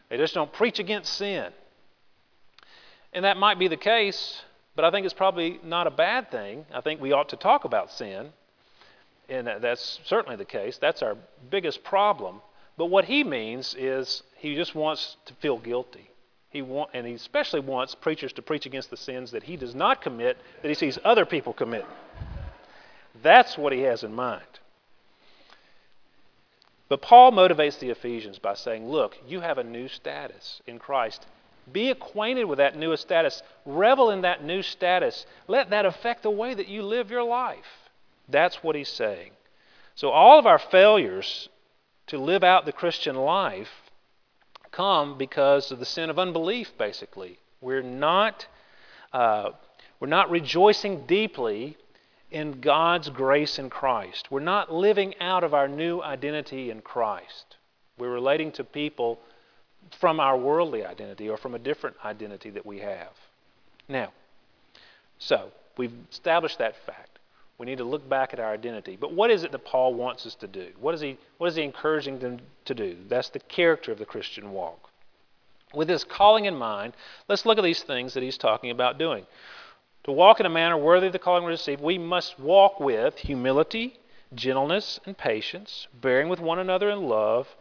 They 0.09 0.17
just 0.17 0.33
don't 0.33 0.51
preach 0.51 0.77
against 0.77 1.13
sin. 1.13 1.53
And 3.13 3.23
that 3.23 3.37
might 3.37 3.57
be 3.57 3.69
the 3.69 3.77
case, 3.77 4.43
but 4.75 4.83
I 4.83 4.91
think 4.91 5.05
it's 5.05 5.13
probably 5.13 5.61
not 5.63 5.87
a 5.87 5.91
bad 5.91 6.31
thing. 6.31 6.65
I 6.73 6.81
think 6.81 6.99
we 6.99 7.13
ought 7.13 7.29
to 7.29 7.37
talk 7.37 7.63
about 7.63 7.93
sin, 7.93 8.33
and 9.31 9.47
that's 9.61 9.99
certainly 10.03 10.35
the 10.35 10.45
case. 10.45 10.77
That's 10.77 11.01
our 11.01 11.15
biggest 11.49 11.83
problem. 11.83 12.41
But 12.77 12.87
what 12.87 13.05
he 13.05 13.23
means 13.23 13.75
is 13.77 14.23
he 14.37 14.55
just 14.55 14.75
wants 14.75 15.15
to 15.25 15.33
feel 15.35 15.57
guilty. 15.57 16.09
He 16.49 16.61
want, 16.61 16.89
and 16.93 17.07
he 17.07 17.13
especially 17.13 17.61
wants 17.61 17.95
preachers 17.95 18.33
to 18.33 18.41
preach 18.41 18.65
against 18.65 18.89
the 18.89 18.97
sins 18.97 19.31
that 19.31 19.43
he 19.43 19.55
does 19.55 19.73
not 19.73 20.01
commit, 20.01 20.37
that 20.61 20.67
he 20.67 20.75
sees 20.75 20.99
other 21.05 21.25
people 21.25 21.53
commit. 21.53 21.85
That's 23.23 23.57
what 23.57 23.71
he 23.71 23.81
has 23.81 24.03
in 24.03 24.13
mind. 24.13 24.43
But 26.89 27.01
Paul 27.01 27.31
motivates 27.31 27.79
the 27.79 27.89
Ephesians 27.89 28.37
by 28.37 28.55
saying, 28.55 28.89
Look, 28.89 29.17
you 29.25 29.39
have 29.39 29.57
a 29.57 29.63
new 29.63 29.87
status 29.87 30.61
in 30.67 30.77
Christ. 30.77 31.25
Be 31.71 31.89
acquainted 31.89 32.45
with 32.45 32.57
that 32.57 32.77
new 32.77 32.97
status. 32.97 33.41
Revel 33.65 34.09
in 34.09 34.21
that 34.21 34.43
new 34.43 34.61
status. 34.61 35.25
Let 35.47 35.69
that 35.69 35.85
affect 35.85 36.23
the 36.23 36.29
way 36.29 36.53
that 36.53 36.67
you 36.67 36.83
live 36.83 37.09
your 37.09 37.23
life. 37.23 37.80
That's 38.31 38.63
what 38.63 38.75
he's 38.75 38.89
saying. 38.89 39.31
So, 39.95 40.09
all 40.09 40.39
of 40.39 40.45
our 40.45 40.59
failures 40.59 41.49
to 42.07 42.17
live 42.17 42.43
out 42.43 42.65
the 42.65 42.71
Christian 42.71 43.15
life 43.15 43.69
come 44.71 45.17
because 45.17 45.71
of 45.71 45.79
the 45.79 45.85
sin 45.85 46.09
of 46.09 46.17
unbelief, 46.17 46.71
basically. 46.77 47.37
We're 47.59 47.83
not, 47.83 48.47
uh, 49.13 49.51
we're 49.99 50.07
not 50.07 50.31
rejoicing 50.31 51.05
deeply 51.05 51.77
in 52.31 52.61
God's 52.61 53.09
grace 53.09 53.59
in 53.59 53.69
Christ. 53.69 54.31
We're 54.31 54.39
not 54.39 54.73
living 54.73 55.13
out 55.19 55.43
of 55.43 55.53
our 55.53 55.67
new 55.67 56.01
identity 56.01 56.71
in 56.71 56.81
Christ. 56.81 57.57
We're 57.97 58.09
relating 58.11 58.51
to 58.53 58.63
people 58.63 59.19
from 59.99 60.19
our 60.19 60.37
worldly 60.37 60.85
identity 60.85 61.29
or 61.29 61.37
from 61.37 61.53
a 61.53 61.59
different 61.59 61.97
identity 62.03 62.49
that 62.51 62.65
we 62.65 62.79
have. 62.79 63.11
Now, 63.89 64.13
so 65.19 65.51
we've 65.77 65.93
established 66.11 66.59
that 66.59 66.75
fact. 66.85 67.19
We 67.57 67.65
need 67.65 67.77
to 67.77 67.83
look 67.83 68.09
back 68.09 68.33
at 68.33 68.39
our 68.39 68.51
identity. 68.51 68.97
But 68.99 69.13
what 69.13 69.29
is 69.29 69.43
it 69.43 69.51
that 69.51 69.65
Paul 69.65 69.93
wants 69.93 70.25
us 70.25 70.35
to 70.35 70.47
do? 70.47 70.69
What 70.79 70.95
is 70.95 71.01
he, 71.01 71.17
what 71.37 71.47
is 71.47 71.55
he 71.55 71.63
encouraging 71.63 72.19
them 72.19 72.39
to 72.65 72.73
do? 72.73 72.97
That's 73.07 73.29
the 73.29 73.39
character 73.39 73.91
of 73.91 73.99
the 73.99 74.05
Christian 74.05 74.51
walk. 74.51 74.89
With 75.73 75.87
this 75.87 76.03
calling 76.03 76.45
in 76.45 76.55
mind, 76.55 76.93
let's 77.27 77.45
look 77.45 77.57
at 77.57 77.63
these 77.63 77.83
things 77.83 78.13
that 78.13 78.23
he's 78.23 78.37
talking 78.37 78.71
about 78.71 78.97
doing. 78.97 79.25
To 80.05 80.11
walk 80.11 80.39
in 80.39 80.47
a 80.47 80.49
manner 80.49 80.77
worthy 80.77 81.07
of 81.07 81.13
the 81.13 81.19
calling 81.19 81.43
we 81.43 81.51
receive, 81.51 81.79
we 81.79 81.97
must 81.99 82.39
walk 82.39 82.79
with 82.79 83.19
humility, 83.19 83.99
gentleness, 84.33 84.99
and 85.05 85.15
patience, 85.17 85.87
bearing 85.93 86.29
with 86.29 86.39
one 86.39 86.57
another 86.57 86.89
in 86.89 87.03
love, 87.03 87.55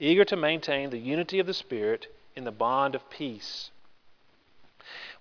eager 0.00 0.24
to 0.24 0.36
maintain 0.36 0.90
the 0.90 0.98
unity 0.98 1.38
of 1.38 1.46
the 1.46 1.54
Spirit 1.54 2.08
in 2.34 2.42
the 2.42 2.50
bond 2.50 2.96
of 2.96 3.08
peace. 3.08 3.70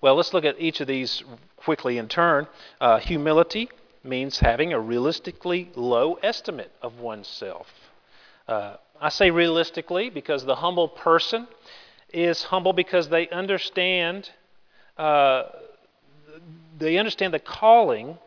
Well, 0.02 0.16
let's 0.16 0.34
look 0.34 0.44
at 0.44 0.60
each 0.60 0.82
of 0.82 0.88
these 0.88 1.24
quickly 1.56 1.98
in 1.98 2.08
turn. 2.08 2.48
Uh, 2.82 2.98
humility 2.98 3.70
means 4.04 4.40
having 4.40 4.74
a 4.74 4.80
realistically 4.80 5.72
low 5.76 6.16
estimate 6.16 6.72
of 6.82 7.00
oneself. 7.00 7.68
Uh, 8.48 8.76
I 9.00 9.10
say 9.10 9.32
realistically 9.32 10.10
because 10.10 10.46
the 10.46 10.56
humble 10.56 10.88
person 10.88 11.48
is 12.12 12.44
humble 12.44 12.74
because 12.74 13.10
they 13.10 13.30
understand 13.30 14.30
uh, 14.98 15.44
they 16.78 16.98
understand 16.98 17.34
the 17.34 17.40
calling 17.40 18.18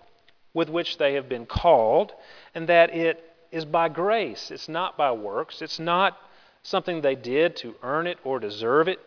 with 0.54 0.70
which 0.70 0.98
they 0.98 1.14
have 1.14 1.28
been 1.28 1.46
called, 1.46 2.12
and 2.54 2.68
that 2.68 2.94
it 2.94 3.22
is 3.52 3.64
by 3.64 3.88
grace. 3.88 4.50
It's 4.50 4.68
not 4.68 4.96
by 4.96 5.12
works. 5.12 5.60
It's 5.60 5.78
not 5.78 6.16
something 6.62 7.00
they 7.00 7.14
did 7.14 7.56
to 7.56 7.74
earn 7.82 8.06
it 8.06 8.18
or 8.24 8.40
deserve 8.40 8.88
it 8.88 8.98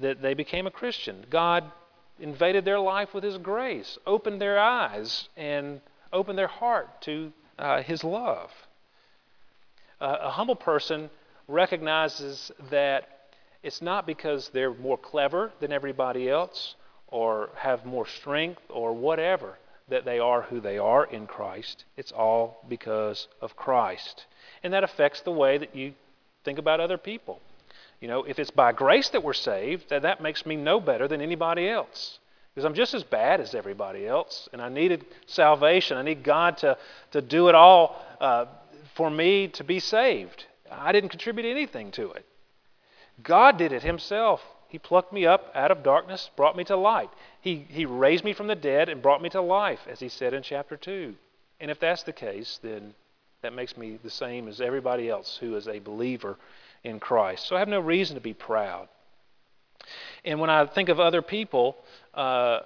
that 0.00 0.22
they 0.22 0.34
became 0.34 0.66
a 0.66 0.70
Christian. 0.70 1.26
God 1.28 1.70
invaded 2.18 2.64
their 2.64 2.80
life 2.80 3.14
with 3.14 3.24
His 3.24 3.38
grace, 3.38 3.98
opened 4.06 4.40
their 4.40 4.58
eyes, 4.58 5.28
and 5.36 5.80
opened 6.12 6.38
their 6.38 6.46
heart 6.46 7.02
to 7.02 7.32
uh, 7.58 7.82
His 7.82 8.04
love. 8.04 8.50
Uh, 10.00 10.18
a 10.20 10.30
humble 10.30 10.56
person 10.56 11.10
recognizes 11.48 12.50
that 12.70 13.08
it's 13.62 13.80
not 13.80 14.06
because 14.06 14.48
they're 14.48 14.74
more 14.74 14.98
clever 14.98 15.52
than 15.60 15.72
everybody 15.72 16.28
else 16.28 16.74
or 17.08 17.50
have 17.56 17.84
more 17.84 18.06
strength 18.06 18.62
or 18.68 18.92
whatever 18.92 19.58
that 19.88 20.04
they 20.04 20.18
are 20.18 20.42
who 20.42 20.60
they 20.60 20.78
are 20.78 21.04
in 21.04 21.26
Christ. 21.26 21.84
It's 21.96 22.12
all 22.12 22.64
because 22.68 23.28
of 23.40 23.56
Christ. 23.56 24.26
And 24.62 24.72
that 24.72 24.84
affects 24.84 25.20
the 25.20 25.30
way 25.30 25.58
that 25.58 25.76
you 25.76 25.94
think 26.44 26.58
about 26.58 26.80
other 26.80 26.98
people. 26.98 27.40
You 28.02 28.08
know, 28.08 28.24
if 28.24 28.40
it's 28.40 28.50
by 28.50 28.72
grace 28.72 29.10
that 29.10 29.22
we're 29.22 29.32
saved, 29.32 29.90
then 29.90 30.02
that 30.02 30.20
makes 30.20 30.44
me 30.44 30.56
no 30.56 30.80
better 30.80 31.06
than 31.06 31.20
anybody 31.20 31.68
else. 31.68 32.18
Because 32.52 32.64
I'm 32.64 32.74
just 32.74 32.94
as 32.94 33.04
bad 33.04 33.40
as 33.40 33.54
everybody 33.54 34.08
else, 34.08 34.48
and 34.52 34.60
I 34.60 34.68
needed 34.68 35.04
salvation. 35.26 35.96
I 35.96 36.02
need 36.02 36.24
God 36.24 36.58
to, 36.58 36.76
to 37.12 37.22
do 37.22 37.48
it 37.48 37.54
all 37.54 38.04
uh, 38.20 38.46
for 38.96 39.08
me 39.08 39.46
to 39.48 39.62
be 39.62 39.78
saved. 39.78 40.46
I 40.68 40.90
didn't 40.90 41.10
contribute 41.10 41.48
anything 41.48 41.92
to 41.92 42.10
it. 42.10 42.26
God 43.22 43.56
did 43.56 43.70
it 43.72 43.84
Himself. 43.84 44.42
He 44.68 44.80
plucked 44.80 45.12
me 45.12 45.24
up 45.24 45.52
out 45.54 45.70
of 45.70 45.84
darkness, 45.84 46.28
brought 46.34 46.56
me 46.56 46.64
to 46.64 46.76
light. 46.76 47.10
He, 47.40 47.66
he 47.68 47.86
raised 47.86 48.24
me 48.24 48.32
from 48.32 48.48
the 48.48 48.56
dead 48.56 48.88
and 48.88 49.00
brought 49.00 49.22
me 49.22 49.28
to 49.30 49.40
life, 49.40 49.86
as 49.88 50.00
He 50.00 50.08
said 50.08 50.34
in 50.34 50.42
chapter 50.42 50.76
2. 50.76 51.14
And 51.60 51.70
if 51.70 51.78
that's 51.78 52.02
the 52.02 52.12
case, 52.12 52.58
then 52.64 52.94
that 53.42 53.52
makes 53.52 53.76
me 53.76 54.00
the 54.02 54.10
same 54.10 54.48
as 54.48 54.60
everybody 54.60 55.08
else 55.08 55.36
who 55.36 55.54
is 55.54 55.68
a 55.68 55.78
believer 55.78 56.36
in 56.84 57.00
Christ. 57.00 57.46
So 57.46 57.56
I 57.56 57.60
have 57.60 57.68
no 57.68 57.80
reason 57.80 58.14
to 58.16 58.20
be 58.20 58.34
proud. 58.34 58.88
And 60.24 60.40
when 60.40 60.50
I 60.50 60.66
think 60.66 60.88
of 60.88 61.00
other 61.00 61.22
people, 61.22 61.76
uh, 62.14 62.60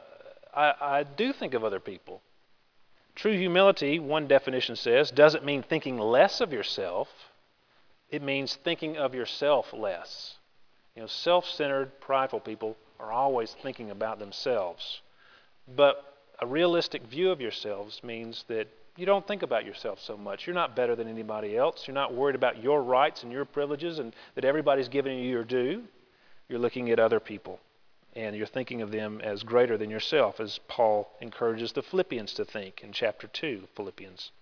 I, 0.54 0.75
I 0.80 1.02
do 1.04 1.32
think 1.32 1.54
of 1.54 1.64
other 1.64 1.80
people. 1.80 2.23
True 3.14 3.37
humility, 3.37 3.99
one 3.99 4.26
definition 4.26 4.76
says, 4.76 5.11
doesn't 5.11 5.44
mean 5.44 5.62
thinking 5.62 5.99
less 5.99 6.40
of 6.40 6.52
yourself, 6.52 7.08
it 8.11 8.23
means 8.23 8.56
thinking 8.56 8.96
of 8.96 9.14
yourself 9.14 9.73
less. 9.73 10.35
You 10.94 11.02
know, 11.02 11.08
self 11.08 11.46
centered, 11.46 12.00
prideful 12.00 12.40
people 12.40 12.76
are 13.00 13.12
always 13.12 13.54
thinking 13.62 13.90
about 13.90 14.18
themselves. 14.18 15.00
But 15.66 16.02
a 16.40 16.46
realistic 16.46 17.02
view 17.04 17.30
of 17.30 17.40
yourselves 17.40 18.02
means 18.02 18.44
that 18.49 18.68
you 18.97 19.07
don't 19.07 19.26
think 19.26 19.43
about 19.43 19.65
yourself 19.65 20.00
so 20.00 20.17
much. 20.17 20.47
You're 20.47 20.55
not 20.55 20.75
better 20.75 20.97
than 20.97 21.09
anybody 21.09 21.57
else. 21.57 21.87
You're 21.87 21.95
not 21.95 22.15
worried 22.15 22.35
about 22.35 22.62
your 22.62 22.83
rights 22.83 23.23
and 23.23 23.31
your 23.31 23.45
privileges 23.45 23.99
and 23.99 24.15
that 24.35 24.45
everybody's 24.45 24.88
giving 24.88 25.19
you 25.19 25.31
your 25.31 25.45
due. 25.45 25.85
You're 26.49 26.59
looking 26.59 26.91
at 26.91 26.99
other 26.99 27.21
people 27.21 27.61
and 28.15 28.35
you're 28.35 28.47
thinking 28.47 28.81
of 28.81 28.91
them 28.91 29.21
as 29.23 29.43
greater 29.43 29.76
than 29.76 29.91
yourself, 29.91 30.41
as 30.41 30.59
Paul 30.69 31.12
encourages 31.21 31.73
the 31.73 31.83
Philippians 31.83 32.33
to 32.35 32.47
think 32.47 32.81
in 32.83 32.93
chapter 32.93 33.26
2 33.26 33.69
Philippians. 33.76 34.33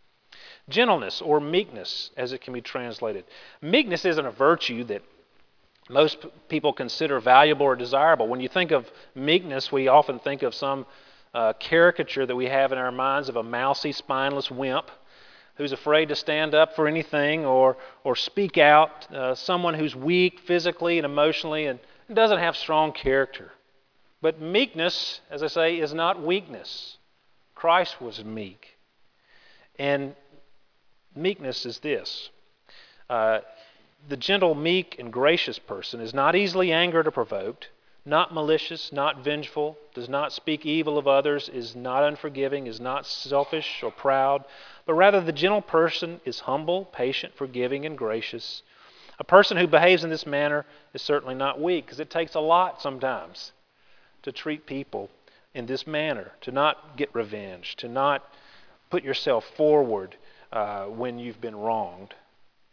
Gentleness 0.68 1.20
or 1.20 1.40
meekness, 1.40 2.10
as 2.16 2.32
it 2.32 2.40
can 2.40 2.54
be 2.54 2.60
translated. 2.60 3.24
Meekness 3.60 4.04
isn't 4.04 4.26
a 4.26 4.30
virtue 4.30 4.84
that 4.84 5.02
most 5.90 6.24
people 6.48 6.72
consider 6.72 7.18
valuable 7.20 7.66
or 7.66 7.76
desirable. 7.76 8.28
When 8.28 8.40
you 8.40 8.48
think 8.48 8.70
of 8.70 8.90
meekness, 9.14 9.70
we 9.72 9.88
often 9.88 10.18
think 10.20 10.42
of 10.42 10.54
some 10.54 10.86
uh, 11.34 11.52
caricature 11.54 12.24
that 12.24 12.36
we 12.36 12.46
have 12.46 12.72
in 12.72 12.78
our 12.78 12.92
minds 12.92 13.28
of 13.28 13.36
a 13.36 13.42
mousy, 13.42 13.92
spineless 13.92 14.50
wimp 14.50 14.90
who's 15.56 15.72
afraid 15.72 16.08
to 16.08 16.16
stand 16.16 16.54
up 16.54 16.74
for 16.74 16.86
anything 16.86 17.44
or, 17.44 17.76
or 18.02 18.16
speak 18.16 18.58
out, 18.58 19.12
uh, 19.12 19.34
someone 19.34 19.74
who's 19.74 19.94
weak 19.94 20.40
physically 20.40 20.98
and 20.98 21.04
emotionally 21.04 21.66
and 21.66 21.78
doesn't 22.12 22.38
have 22.38 22.56
strong 22.56 22.92
character. 22.92 23.52
But 24.20 24.40
meekness, 24.40 25.20
as 25.30 25.42
I 25.42 25.48
say, 25.48 25.78
is 25.78 25.92
not 25.92 26.22
weakness. 26.22 26.98
Christ 27.54 28.00
was 28.00 28.24
meek. 28.24 28.78
And 29.78 30.14
meekness 31.14 31.66
is 31.66 31.78
this 31.78 32.30
uh, 33.10 33.40
the 34.08 34.16
gentle, 34.16 34.54
meek, 34.54 34.96
and 34.98 35.12
gracious 35.12 35.58
person 35.58 36.00
is 36.00 36.12
not 36.12 36.34
easily 36.34 36.72
angered 36.72 37.06
or 37.06 37.10
provoked, 37.10 37.68
not 38.06 38.34
malicious, 38.34 38.92
not 38.92 39.24
vengeful, 39.24 39.78
does 39.94 40.08
not 40.08 40.32
speak 40.32 40.66
evil 40.66 40.98
of 40.98 41.08
others, 41.08 41.48
is 41.48 41.74
not 41.74 42.04
unforgiving, 42.04 42.66
is 42.66 42.80
not 42.80 43.06
selfish 43.06 43.82
or 43.82 43.90
proud, 43.90 44.44
but 44.84 44.94
rather 44.94 45.20
the 45.20 45.32
gentle 45.32 45.62
person 45.62 46.20
is 46.24 46.40
humble, 46.40 46.84
patient, 46.86 47.34
forgiving, 47.34 47.86
and 47.86 47.96
gracious. 47.96 48.62
A 49.18 49.24
person 49.24 49.56
who 49.56 49.66
behaves 49.66 50.04
in 50.04 50.10
this 50.10 50.26
manner 50.26 50.66
is 50.92 51.00
certainly 51.00 51.34
not 51.34 51.60
weak, 51.60 51.86
because 51.86 52.00
it 52.00 52.10
takes 52.10 52.34
a 52.34 52.40
lot 52.40 52.82
sometimes 52.82 53.52
to 54.22 54.32
treat 54.32 54.66
people 54.66 55.08
in 55.54 55.64
this 55.66 55.86
manner, 55.86 56.32
to 56.42 56.50
not 56.50 56.96
get 56.96 57.14
revenge, 57.14 57.76
to 57.76 57.88
not 57.88 58.22
put 58.90 59.02
yourself 59.02 59.46
forward 59.56 60.16
uh, 60.52 60.84
when 60.84 61.18
you've 61.18 61.40
been 61.40 61.56
wronged. 61.56 62.14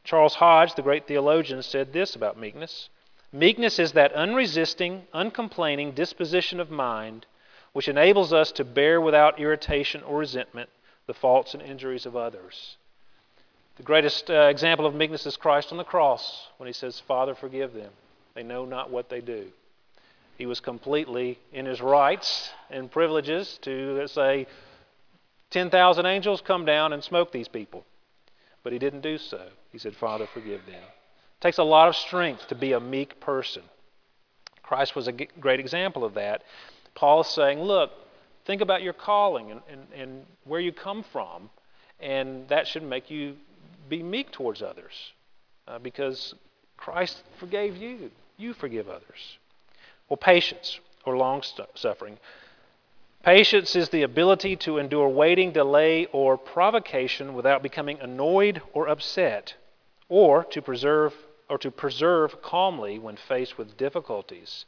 Charles 0.04 0.36
Hodge, 0.36 0.76
the 0.76 0.82
great 0.82 1.08
theologian, 1.08 1.62
said 1.62 1.94
this 1.94 2.16
about 2.16 2.38
meekness 2.38 2.90
Meekness 3.34 3.80
is 3.80 3.94
that 3.94 4.14
unresisting, 4.14 5.08
uncomplaining 5.14 5.92
disposition 5.92 6.60
of 6.60 6.70
mind 6.70 7.26
which 7.74 7.88
enables 7.88 8.34
us 8.34 8.52
to 8.52 8.66
bear 8.66 9.00
without 9.00 9.40
irritation 9.40 10.04
or 10.04 10.18
resentment 10.18 10.70
the 11.08 11.14
faults 11.14 11.54
and 11.54 11.64
injuries 11.64 12.06
of 12.06 12.16
others. 12.16 12.76
The 13.78 13.84
greatest 13.84 14.30
uh, 14.30 14.48
example 14.50 14.86
of 14.86 14.94
meekness 14.94 15.26
is 15.26 15.38
Christ 15.38 15.72
on 15.72 15.78
the 15.78 15.84
cross 15.84 16.48
when 16.58 16.68
he 16.68 16.74
says, 16.74 17.00
Father, 17.00 17.34
forgive 17.34 17.74
them. 17.74 17.92
They 18.36 18.44
know 18.44 18.66
not 18.66 18.92
what 18.92 19.10
they 19.10 19.22
do. 19.22 19.48
He 20.38 20.46
was 20.46 20.60
completely 20.60 21.40
in 21.54 21.66
his 21.66 21.82
rights 21.82 22.52
and 22.70 22.92
privileges 22.92 23.58
to 23.62 24.08
say, 24.08 24.48
10,000 25.52 26.06
angels 26.06 26.42
come 26.42 26.66
down 26.66 26.94
and 26.94 27.04
smoke 27.04 27.32
these 27.32 27.48
people. 27.48 27.86
But 28.64 28.74
he 28.74 28.80
didn't 28.80 29.02
do 29.02 29.18
so. 29.18 29.48
He 29.72 29.78
said, 29.78 29.96
Father, 29.96 30.28
forgive 30.28 30.66
them. 30.66 30.84
Takes 31.42 31.58
a 31.58 31.64
lot 31.64 31.90
of 31.90 31.96
strength 31.96 32.48
to 32.48 32.56
be 32.56 32.74
a 32.74 32.80
meek 32.80 33.20
person. 33.20 33.64
Christ 34.62 34.96
was 34.96 35.08
a 35.08 35.12
great 35.12 35.60
example 35.60 36.06
of 36.06 36.14
that. 36.14 36.44
Paul 36.96 37.22
is 37.22 37.28
saying, 37.28 37.60
look, 37.60 37.92
think 38.46 38.62
about 38.62 38.84
your 38.84 38.94
calling 38.94 39.52
and, 39.52 39.62
and, 39.70 39.88
and 39.94 40.26
where 40.46 40.62
you 40.62 40.72
come 40.72 41.04
from, 41.04 41.50
and 42.00 42.48
that 42.48 42.68
should 42.68 42.84
make 42.84 43.10
you 43.10 43.36
be 43.90 44.04
meek 44.04 44.32
towards 44.32 44.62
others 44.62 45.12
uh, 45.68 45.80
because 45.80 46.36
Christ 46.78 47.24
forgave 47.38 47.76
you. 47.76 48.12
You 48.38 48.54
forgive 48.54 48.88
others. 48.88 49.38
Well, 50.10 50.18
patience 50.18 50.80
or 51.06 51.18
long 51.18 51.44
suffering. 51.76 52.18
Patience 53.24 53.76
is 53.76 53.90
the 53.90 54.04
ability 54.04 54.56
to 54.58 54.78
endure 54.78 55.08
waiting, 55.08 55.52
delay, 55.52 56.06
or 56.12 56.38
provocation 56.38 57.34
without 57.34 57.62
becoming 57.62 58.00
annoyed 58.00 58.62
or 58.74 58.88
upset, 58.88 59.56
or 60.10 60.44
to 60.46 60.62
preserve 60.62 61.14
or 61.52 61.58
to 61.58 61.70
preserve 61.70 62.42
calmly 62.42 62.98
when 62.98 63.18
faced 63.18 63.58
with 63.58 63.76
difficulties. 63.76 64.66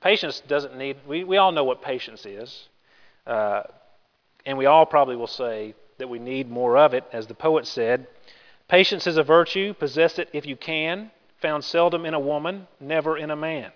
Patience 0.00 0.40
doesn't 0.40 0.76
need. 0.76 0.96
We, 1.06 1.22
we 1.22 1.36
all 1.36 1.52
know 1.52 1.62
what 1.62 1.82
patience 1.82 2.26
is, 2.26 2.68
uh, 3.28 3.62
and 4.44 4.58
we 4.58 4.66
all 4.66 4.84
probably 4.84 5.14
will 5.14 5.28
say 5.28 5.76
that 5.98 6.08
we 6.08 6.18
need 6.18 6.50
more 6.50 6.76
of 6.76 6.94
it, 6.94 7.04
as 7.12 7.28
the 7.28 7.34
poet 7.34 7.64
said. 7.64 8.08
Patience 8.66 9.06
is 9.06 9.18
a 9.18 9.22
virtue. 9.22 9.72
Possess 9.74 10.18
it 10.18 10.28
if 10.32 10.46
you 10.46 10.56
can. 10.56 11.12
Found 11.42 11.62
seldom 11.62 12.04
in 12.04 12.14
a 12.14 12.20
woman, 12.20 12.66
never 12.80 13.16
in 13.16 13.30
a 13.30 13.36
man. 13.36 13.70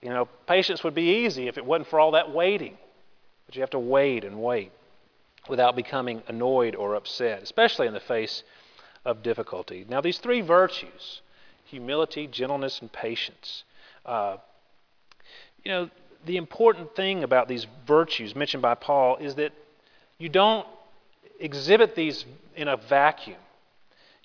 You 0.00 0.08
know, 0.08 0.26
patience 0.46 0.82
would 0.82 0.94
be 0.94 1.24
easy 1.26 1.48
if 1.48 1.58
it 1.58 1.66
wasn't 1.66 1.88
for 1.88 2.00
all 2.00 2.12
that 2.12 2.32
waiting. 2.32 2.78
But 3.44 3.56
you 3.56 3.60
have 3.60 3.70
to 3.70 3.78
wait 3.78 4.24
and 4.24 4.42
wait 4.42 4.72
without 5.50 5.76
becoming 5.76 6.22
annoyed 6.28 6.74
or 6.74 6.94
upset, 6.94 7.42
especially 7.42 7.86
in 7.86 7.92
the 7.92 8.00
face 8.00 8.42
of 9.04 9.22
difficulty. 9.22 9.86
Now, 9.88 10.00
these 10.00 10.18
three 10.18 10.40
virtues 10.40 11.22
humility, 11.64 12.26
gentleness, 12.26 12.80
and 12.80 12.90
patience. 12.92 13.62
Uh, 14.04 14.36
you 15.64 15.70
know, 15.70 15.88
the 16.26 16.36
important 16.36 16.96
thing 16.96 17.22
about 17.22 17.46
these 17.46 17.66
virtues 17.86 18.34
mentioned 18.34 18.60
by 18.60 18.74
Paul 18.74 19.16
is 19.18 19.36
that 19.36 19.52
you 20.18 20.28
don't 20.28 20.66
exhibit 21.38 21.94
these 21.94 22.24
in 22.56 22.66
a 22.66 22.76
vacuum. 22.76 23.38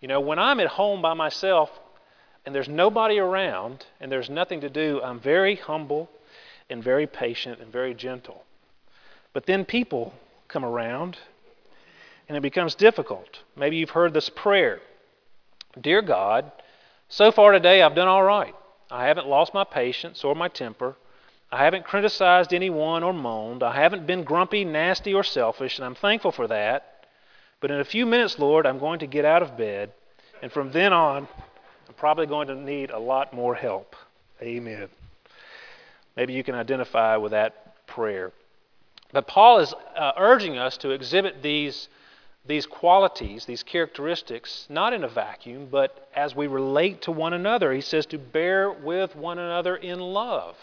You 0.01 0.07
know, 0.07 0.19
when 0.19 0.39
I'm 0.39 0.59
at 0.59 0.67
home 0.67 1.03
by 1.03 1.13
myself, 1.13 1.69
and 2.45 2.53
there's 2.53 2.69
nobody 2.69 3.17
around 3.17 3.85
and 3.99 4.11
there's 4.11 4.29
nothing 4.29 4.61
to 4.61 4.69
do, 4.69 5.01
I'm 5.03 5.19
very 5.19 5.55
humble 5.55 6.09
and 6.69 6.83
very 6.83 7.07
patient 7.07 7.59
and 7.59 7.71
very 7.71 7.93
gentle. 7.93 8.43
But 9.33 9.45
then 9.45 9.65
people 9.65 10.13
come 10.47 10.63
around 10.63 11.17
and 12.27 12.37
it 12.37 12.41
becomes 12.41 12.75
difficult. 12.75 13.39
Maybe 13.55 13.77
you've 13.77 13.91
heard 13.91 14.13
this 14.13 14.29
prayer 14.29 14.81
Dear 15.79 16.01
God, 16.01 16.51
so 17.09 17.31
far 17.33 17.51
today 17.51 17.81
I've 17.81 17.95
done 17.95 18.07
all 18.07 18.23
right. 18.23 18.55
I 18.89 19.07
haven't 19.07 19.27
lost 19.27 19.53
my 19.53 19.65
patience 19.65 20.23
or 20.23 20.33
my 20.33 20.47
temper. 20.47 20.95
I 21.51 21.63
haven't 21.63 21.85
criticized 21.85 22.53
anyone 22.53 23.03
or 23.03 23.13
moaned. 23.13 23.61
I 23.61 23.75
haven't 23.75 24.07
been 24.07 24.23
grumpy, 24.23 24.63
nasty, 24.63 25.13
or 25.13 25.23
selfish, 25.23 25.77
and 25.77 25.85
I'm 25.85 25.95
thankful 25.95 26.31
for 26.31 26.47
that. 26.47 27.05
But 27.59 27.71
in 27.71 27.79
a 27.79 27.85
few 27.85 28.05
minutes, 28.05 28.39
Lord, 28.39 28.65
I'm 28.65 28.79
going 28.79 28.99
to 28.99 29.07
get 29.07 29.25
out 29.25 29.41
of 29.41 29.57
bed, 29.57 29.91
and 30.41 30.51
from 30.51 30.71
then 30.71 30.93
on, 30.93 31.27
I'm 31.87 31.93
probably 31.95 32.25
going 32.25 32.47
to 32.47 32.55
need 32.55 32.89
a 32.89 32.99
lot 32.99 33.33
more 33.33 33.55
help. 33.55 33.95
Amen. 34.41 34.87
Maybe 36.15 36.33
you 36.33 36.43
can 36.43 36.55
identify 36.55 37.17
with 37.17 37.31
that 37.31 37.85
prayer. 37.87 38.31
But 39.11 39.27
Paul 39.27 39.59
is 39.59 39.73
uh, 39.95 40.13
urging 40.17 40.57
us 40.57 40.77
to 40.77 40.91
exhibit 40.91 41.41
these, 41.41 41.87
these 42.47 42.65
qualities, 42.65 43.45
these 43.45 43.63
characteristics, 43.63 44.67
not 44.69 44.93
in 44.93 45.03
a 45.03 45.07
vacuum, 45.07 45.67
but 45.71 46.09
as 46.15 46.35
we 46.35 46.47
relate 46.47 47.01
to 47.03 47.11
one 47.11 47.33
another. 47.33 47.73
He 47.73 47.81
says 47.81 48.05
to 48.07 48.17
bear 48.17 48.71
with 48.71 49.15
one 49.15 49.39
another 49.39 49.75
in 49.75 49.99
love. 49.99 50.55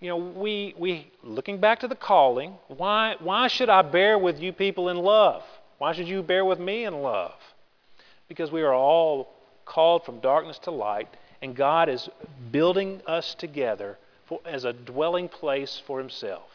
You 0.00 0.10
know, 0.10 0.16
we, 0.16 0.74
we 0.78 1.10
looking 1.24 1.58
back 1.58 1.80
to 1.80 1.88
the 1.88 1.96
calling, 1.96 2.54
why, 2.68 3.16
why 3.18 3.48
should 3.48 3.68
I 3.68 3.82
bear 3.82 4.16
with 4.16 4.40
you 4.40 4.52
people 4.52 4.88
in 4.88 4.96
love? 4.96 5.42
Why 5.78 5.92
should 5.92 6.08
you 6.08 6.22
bear 6.22 6.44
with 6.44 6.60
me 6.60 6.84
in 6.84 7.02
love? 7.02 7.34
Because 8.28 8.52
we 8.52 8.62
are 8.62 8.74
all 8.74 9.34
called 9.64 10.04
from 10.04 10.20
darkness 10.20 10.58
to 10.60 10.70
light, 10.70 11.08
and 11.42 11.56
God 11.56 11.88
is 11.88 12.08
building 12.52 13.00
us 13.06 13.34
together 13.34 13.98
for, 14.26 14.40
as 14.44 14.64
a 14.64 14.72
dwelling 14.72 15.28
place 15.28 15.82
for 15.84 15.98
Himself 15.98 16.48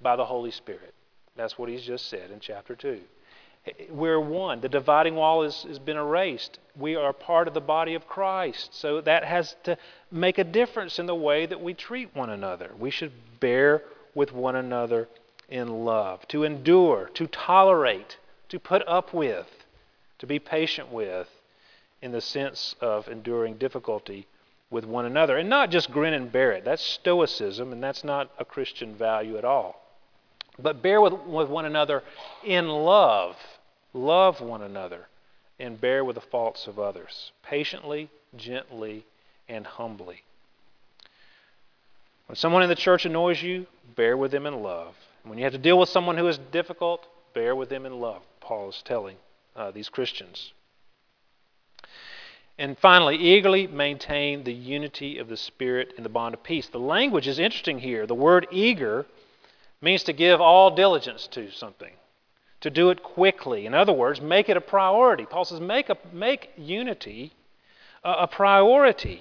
by 0.00 0.14
the 0.14 0.24
Holy 0.24 0.52
Spirit. 0.52 0.94
That's 1.36 1.58
what 1.58 1.68
He's 1.68 1.82
just 1.82 2.08
said 2.08 2.30
in 2.30 2.38
chapter 2.38 2.76
2. 2.76 3.00
We're 3.88 4.20
one. 4.20 4.60
The 4.60 4.68
dividing 4.68 5.14
wall 5.14 5.42
has, 5.42 5.78
been 5.78 5.96
erased. 5.96 6.58
We 6.76 6.96
are 6.96 7.12
part 7.12 7.48
of 7.48 7.54
the 7.54 7.60
body 7.60 7.94
of 7.94 8.06
Christ. 8.06 8.74
So 8.74 9.00
that 9.00 9.24
has 9.24 9.56
to 9.64 9.78
make 10.10 10.36
a 10.38 10.44
difference 10.44 10.98
in 10.98 11.06
the 11.06 11.14
way 11.14 11.46
that 11.46 11.62
we 11.62 11.72
treat 11.72 12.14
one 12.14 12.28
another. 12.28 12.72
We 12.78 12.90
should 12.90 13.12
bear 13.40 13.82
with 14.14 14.32
one 14.32 14.54
another 14.54 15.08
in 15.48 15.84
love, 15.84 16.26
to 16.28 16.44
endure, 16.44 17.10
to 17.14 17.26
tolerate, 17.26 18.18
to 18.48 18.58
put 18.58 18.86
up 18.86 19.12
with, 19.14 19.66
to 20.18 20.26
be 20.26 20.38
patient 20.38 20.90
with, 20.90 21.28
in 22.02 22.12
the 22.12 22.20
sense 22.20 22.74
of 22.80 23.08
enduring 23.08 23.56
difficulty 23.56 24.26
with 24.70 24.84
one 24.84 25.06
another. 25.06 25.38
And 25.38 25.48
not 25.48 25.70
just 25.70 25.90
grin 25.90 26.12
and 26.12 26.30
bear 26.30 26.52
it. 26.52 26.64
That's 26.64 26.82
stoicism, 26.82 27.72
and 27.72 27.82
that's 27.82 28.04
not 28.04 28.30
a 28.38 28.44
Christian 28.44 28.94
value 28.94 29.38
at 29.38 29.44
all. 29.44 29.80
But 30.58 30.82
bear 30.82 31.00
with, 31.00 31.14
with 31.14 31.48
one 31.48 31.64
another 31.64 32.02
in 32.44 32.68
love. 32.68 33.36
Love 33.94 34.40
one 34.40 34.60
another 34.60 35.06
and 35.58 35.80
bear 35.80 36.04
with 36.04 36.16
the 36.16 36.20
faults 36.20 36.66
of 36.66 36.78
others, 36.78 37.32
patiently, 37.42 38.10
gently, 38.36 39.06
and 39.48 39.66
humbly. 39.66 40.22
When 42.26 42.36
someone 42.36 42.62
in 42.62 42.68
the 42.68 42.74
church 42.74 43.06
annoys 43.06 43.42
you, 43.42 43.66
bear 43.96 44.16
with 44.16 44.32
them 44.32 44.46
in 44.46 44.62
love. 44.62 44.94
When 45.22 45.38
you 45.38 45.44
have 45.44 45.52
to 45.52 45.58
deal 45.58 45.78
with 45.78 45.88
someone 45.88 46.18
who 46.18 46.26
is 46.26 46.38
difficult, 46.38 47.06
bear 47.34 47.54
with 47.54 47.68
them 47.68 47.86
in 47.86 48.00
love, 48.00 48.22
Paul 48.40 48.70
is 48.70 48.82
telling 48.84 49.16
uh, 49.54 49.70
these 49.70 49.88
Christians. 49.88 50.52
And 52.58 52.78
finally, 52.78 53.16
eagerly 53.16 53.66
maintain 53.66 54.44
the 54.44 54.52
unity 54.52 55.18
of 55.18 55.28
the 55.28 55.36
Spirit 55.36 55.94
in 55.96 56.02
the 56.02 56.08
bond 56.08 56.34
of 56.34 56.42
peace. 56.42 56.68
The 56.68 56.78
language 56.78 57.26
is 57.26 57.38
interesting 57.38 57.80
here. 57.80 58.06
The 58.06 58.14
word 58.14 58.46
eager 58.50 59.06
means 59.80 60.04
to 60.04 60.12
give 60.12 60.40
all 60.40 60.74
diligence 60.74 61.26
to 61.28 61.50
something, 61.50 61.92
to 62.64 62.70
do 62.70 62.88
it 62.88 63.02
quickly. 63.02 63.66
In 63.66 63.74
other 63.74 63.92
words, 63.92 64.22
make 64.22 64.48
it 64.48 64.56
a 64.56 64.60
priority. 64.60 65.26
Paul 65.26 65.44
says, 65.44 65.60
make, 65.60 65.90
a, 65.90 65.98
make 66.14 66.48
unity 66.56 67.34
a, 68.02 68.12
a 68.20 68.26
priority. 68.26 69.20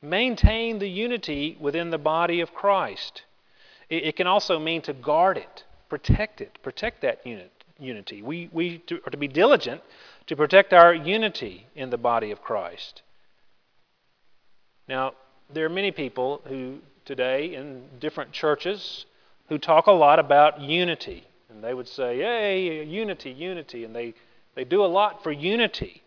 Maintain 0.00 0.78
the 0.78 0.88
unity 0.88 1.58
within 1.60 1.90
the 1.90 1.98
body 1.98 2.40
of 2.40 2.54
Christ. 2.54 3.24
It, 3.90 4.04
it, 4.04 4.16
can 4.16 4.26
also 4.26 4.58
mean 4.58 4.80
to 4.82 4.94
guard 4.94 5.36
it, 5.36 5.64
protect 5.90 6.40
it, 6.40 6.58
protect 6.62 7.02
that 7.02 7.20
unit, 7.26 7.52
unity. 7.78 8.22
We, 8.22 8.48
we 8.50 8.82
are 9.04 9.10
to 9.10 9.18
be 9.18 9.28
diligent 9.28 9.82
to 10.26 10.36
protect 10.36 10.72
our 10.72 10.94
unity 10.94 11.66
in 11.74 11.90
the 11.90 11.98
body 11.98 12.30
of 12.30 12.40
Christ. 12.40 13.02
Now, 14.88 15.12
there 15.52 15.66
are 15.66 15.68
many 15.68 15.90
people 15.90 16.40
who 16.46 16.78
today 17.04 17.54
in 17.54 17.82
different 18.00 18.32
churches 18.32 19.04
who 19.50 19.58
talk 19.58 19.86
a 19.86 19.92
lot 19.92 20.18
about 20.18 20.62
unity. 20.62 21.26
And 21.50 21.62
they 21.62 21.74
would 21.74 21.88
say, 21.88 22.18
hey, 22.18 22.84
unity, 22.84 23.30
unity. 23.30 23.84
And 23.84 23.94
they, 23.94 24.14
they 24.54 24.64
do 24.64 24.84
a 24.84 24.86
lot 24.86 25.22
for 25.22 25.32
unity. 25.32 26.02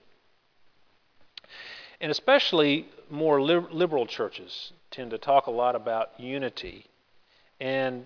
And 2.01 2.11
especially 2.11 2.87
more 3.09 3.41
liberal 3.41 4.05
churches 4.05 4.71
tend 4.91 5.11
to 5.11 5.17
talk 5.17 5.47
a 5.47 5.51
lot 5.51 5.75
about 5.75 6.19
unity. 6.19 6.85
And 7.59 8.05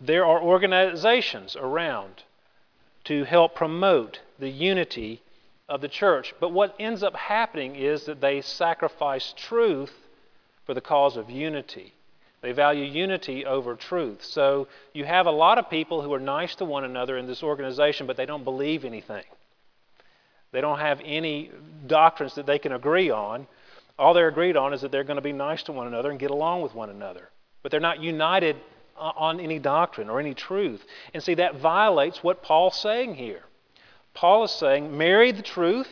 there 0.00 0.24
are 0.24 0.40
organizations 0.40 1.56
around 1.56 2.22
to 3.04 3.24
help 3.24 3.54
promote 3.54 4.20
the 4.38 4.50
unity 4.50 5.22
of 5.68 5.80
the 5.80 5.88
church. 5.88 6.34
But 6.40 6.52
what 6.52 6.74
ends 6.78 7.02
up 7.02 7.16
happening 7.16 7.76
is 7.76 8.04
that 8.04 8.20
they 8.20 8.40
sacrifice 8.40 9.34
truth 9.36 9.92
for 10.64 10.74
the 10.74 10.80
cause 10.80 11.16
of 11.16 11.30
unity. 11.30 11.94
They 12.40 12.52
value 12.52 12.84
unity 12.84 13.44
over 13.44 13.74
truth. 13.74 14.24
So 14.24 14.68
you 14.92 15.04
have 15.04 15.26
a 15.26 15.30
lot 15.30 15.58
of 15.58 15.68
people 15.68 16.02
who 16.02 16.12
are 16.12 16.20
nice 16.20 16.54
to 16.56 16.64
one 16.64 16.84
another 16.84 17.18
in 17.18 17.26
this 17.26 17.42
organization, 17.42 18.06
but 18.06 18.16
they 18.16 18.26
don't 18.26 18.44
believe 18.44 18.84
anything. 18.84 19.24
They 20.52 20.60
don't 20.60 20.78
have 20.78 21.00
any 21.04 21.50
doctrines 21.86 22.36
that 22.36 22.46
they 22.46 22.58
can 22.58 22.72
agree 22.72 23.10
on. 23.10 23.46
All 23.98 24.14
they're 24.14 24.28
agreed 24.28 24.56
on 24.56 24.72
is 24.72 24.82
that 24.82 24.92
they're 24.92 25.04
going 25.04 25.16
to 25.16 25.22
be 25.22 25.32
nice 25.32 25.64
to 25.64 25.72
one 25.72 25.88
another 25.88 26.10
and 26.10 26.18
get 26.18 26.30
along 26.30 26.62
with 26.62 26.74
one 26.74 26.90
another. 26.90 27.28
But 27.62 27.72
they're 27.72 27.80
not 27.80 28.00
united 28.00 28.56
uh, 28.96 29.12
on 29.16 29.40
any 29.40 29.58
doctrine 29.58 30.08
or 30.08 30.20
any 30.20 30.34
truth. 30.34 30.86
And 31.12 31.22
see, 31.22 31.34
that 31.34 31.56
violates 31.56 32.22
what 32.22 32.42
Paul's 32.42 32.76
saying 32.80 33.16
here. 33.16 33.42
Paul 34.14 34.44
is 34.44 34.52
saying, 34.52 34.96
marry 34.96 35.32
the 35.32 35.42
truth 35.42 35.90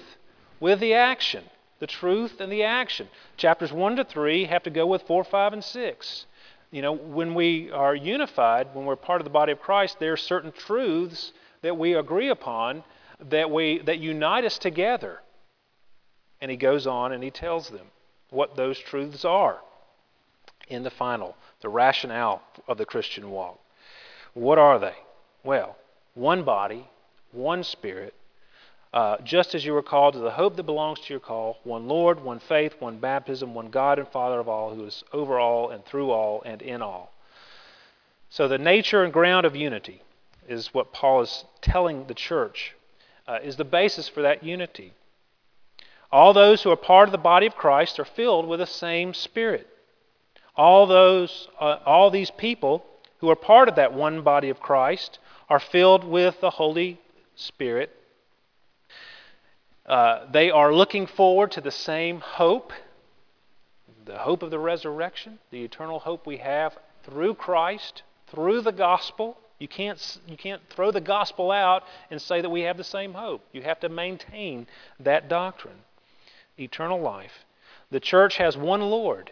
with 0.60 0.78
the 0.78 0.94
action. 0.94 1.44
The 1.80 1.86
truth 1.88 2.40
and 2.40 2.50
the 2.50 2.62
action. 2.62 3.08
Chapters 3.36 3.72
1 3.72 3.96
to 3.96 4.04
3 4.04 4.44
have 4.44 4.62
to 4.62 4.70
go 4.70 4.86
with 4.86 5.02
4, 5.02 5.24
5, 5.24 5.52
and 5.52 5.64
6 5.64 6.26
you 6.70 6.82
know, 6.82 6.92
when 6.92 7.34
we 7.34 7.70
are 7.70 7.94
unified, 7.94 8.68
when 8.74 8.84
we're 8.84 8.96
part 8.96 9.20
of 9.20 9.24
the 9.24 9.30
body 9.30 9.52
of 9.52 9.60
Christ, 9.60 9.98
there 9.98 10.12
are 10.12 10.16
certain 10.16 10.52
truths 10.52 11.32
that 11.62 11.76
we 11.76 11.94
agree 11.94 12.28
upon 12.28 12.84
that 13.30 13.50
we 13.50 13.78
that 13.80 13.98
unite 13.98 14.44
us 14.44 14.58
together. 14.58 15.20
And 16.40 16.50
he 16.50 16.56
goes 16.56 16.86
on 16.86 17.12
and 17.12 17.22
he 17.22 17.30
tells 17.30 17.70
them 17.70 17.86
what 18.30 18.56
those 18.56 18.78
truths 18.78 19.24
are 19.24 19.58
in 20.68 20.82
the 20.82 20.90
final, 20.90 21.36
the 21.60 21.68
rationale 21.68 22.42
of 22.68 22.78
the 22.78 22.84
Christian 22.84 23.30
walk. 23.30 23.58
What 24.34 24.58
are 24.58 24.78
they? 24.78 24.94
Well, 25.44 25.76
one 26.14 26.42
body, 26.42 26.88
one 27.32 27.62
spirit, 27.62 28.14
uh, 28.92 29.18
just 29.24 29.54
as 29.54 29.64
you 29.64 29.72
were 29.72 29.82
called 29.82 30.14
to 30.14 30.20
the 30.20 30.30
hope 30.30 30.56
that 30.56 30.62
belongs 30.62 31.00
to 31.00 31.12
your 31.12 31.20
call, 31.20 31.58
one 31.64 31.86
Lord, 31.88 32.22
one 32.22 32.38
faith, 32.38 32.74
one 32.78 32.98
baptism, 32.98 33.54
one 33.54 33.70
God 33.70 33.98
and 33.98 34.08
Father 34.08 34.40
of 34.40 34.48
all, 34.48 34.74
who 34.74 34.84
is 34.84 35.04
over 35.12 35.38
all 35.38 35.70
and 35.70 35.84
through 35.84 36.10
all 36.10 36.42
and 36.44 36.62
in 36.62 36.82
all. 36.82 37.12
So, 38.30 38.48
the 38.48 38.58
nature 38.58 39.04
and 39.04 39.12
ground 39.12 39.46
of 39.46 39.54
unity 39.54 40.02
is 40.48 40.72
what 40.72 40.92
Paul 40.92 41.22
is 41.22 41.44
telling 41.60 42.06
the 42.06 42.14
church, 42.14 42.74
uh, 43.26 43.38
is 43.42 43.56
the 43.56 43.64
basis 43.64 44.08
for 44.08 44.22
that 44.22 44.42
unity. 44.42 44.92
All 46.10 46.32
those 46.32 46.62
who 46.62 46.70
are 46.70 46.76
part 46.76 47.08
of 47.08 47.12
the 47.12 47.18
body 47.18 47.46
of 47.46 47.56
Christ 47.56 47.98
are 47.98 48.04
filled 48.04 48.46
with 48.46 48.60
the 48.60 48.66
same 48.66 49.12
Spirit. 49.12 49.66
All 50.56 50.86
those, 50.86 51.48
uh, 51.60 51.78
all 51.84 52.10
these 52.10 52.30
people 52.30 52.86
who 53.18 53.28
are 53.28 53.36
part 53.36 53.68
of 53.68 53.76
that 53.76 53.92
one 53.92 54.22
body 54.22 54.48
of 54.48 54.60
Christ 54.60 55.18
are 55.48 55.58
filled 55.58 56.04
with 56.04 56.40
the 56.40 56.50
Holy 56.50 56.98
Spirit 57.34 57.90
uh, 59.86 60.26
they 60.30 60.50
are 60.50 60.74
looking 60.74 61.06
forward 61.06 61.52
to 61.52 61.60
the 61.60 61.70
same 61.70 62.20
hope, 62.20 62.72
the 64.04 64.18
hope 64.18 64.42
of 64.42 64.50
the 64.50 64.58
resurrection, 64.58 65.38
the 65.50 65.64
eternal 65.64 66.00
hope 66.00 66.26
we 66.26 66.38
have 66.38 66.76
through 67.04 67.34
Christ, 67.34 68.02
through 68.26 68.62
the 68.62 68.72
gospel. 68.72 69.38
You 69.58 69.68
can't, 69.68 70.18
you 70.26 70.36
can't 70.36 70.62
throw 70.68 70.90
the 70.90 71.00
gospel 71.00 71.50
out 71.50 71.84
and 72.10 72.20
say 72.20 72.40
that 72.40 72.50
we 72.50 72.62
have 72.62 72.76
the 72.76 72.84
same 72.84 73.14
hope. 73.14 73.42
You 73.52 73.62
have 73.62 73.80
to 73.80 73.88
maintain 73.88 74.66
that 75.00 75.28
doctrine 75.28 75.78
eternal 76.58 77.00
life. 77.00 77.44
The 77.90 78.00
church 78.00 78.38
has 78.38 78.56
one 78.56 78.80
Lord. 78.80 79.30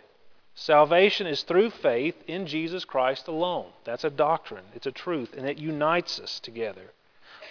Salvation 0.54 1.26
is 1.26 1.42
through 1.42 1.70
faith 1.70 2.14
in 2.28 2.46
Jesus 2.46 2.84
Christ 2.84 3.26
alone. 3.26 3.70
That's 3.84 4.04
a 4.04 4.10
doctrine, 4.10 4.64
it's 4.74 4.86
a 4.86 4.92
truth, 4.92 5.34
and 5.36 5.48
it 5.48 5.58
unites 5.58 6.20
us 6.20 6.38
together. 6.38 6.92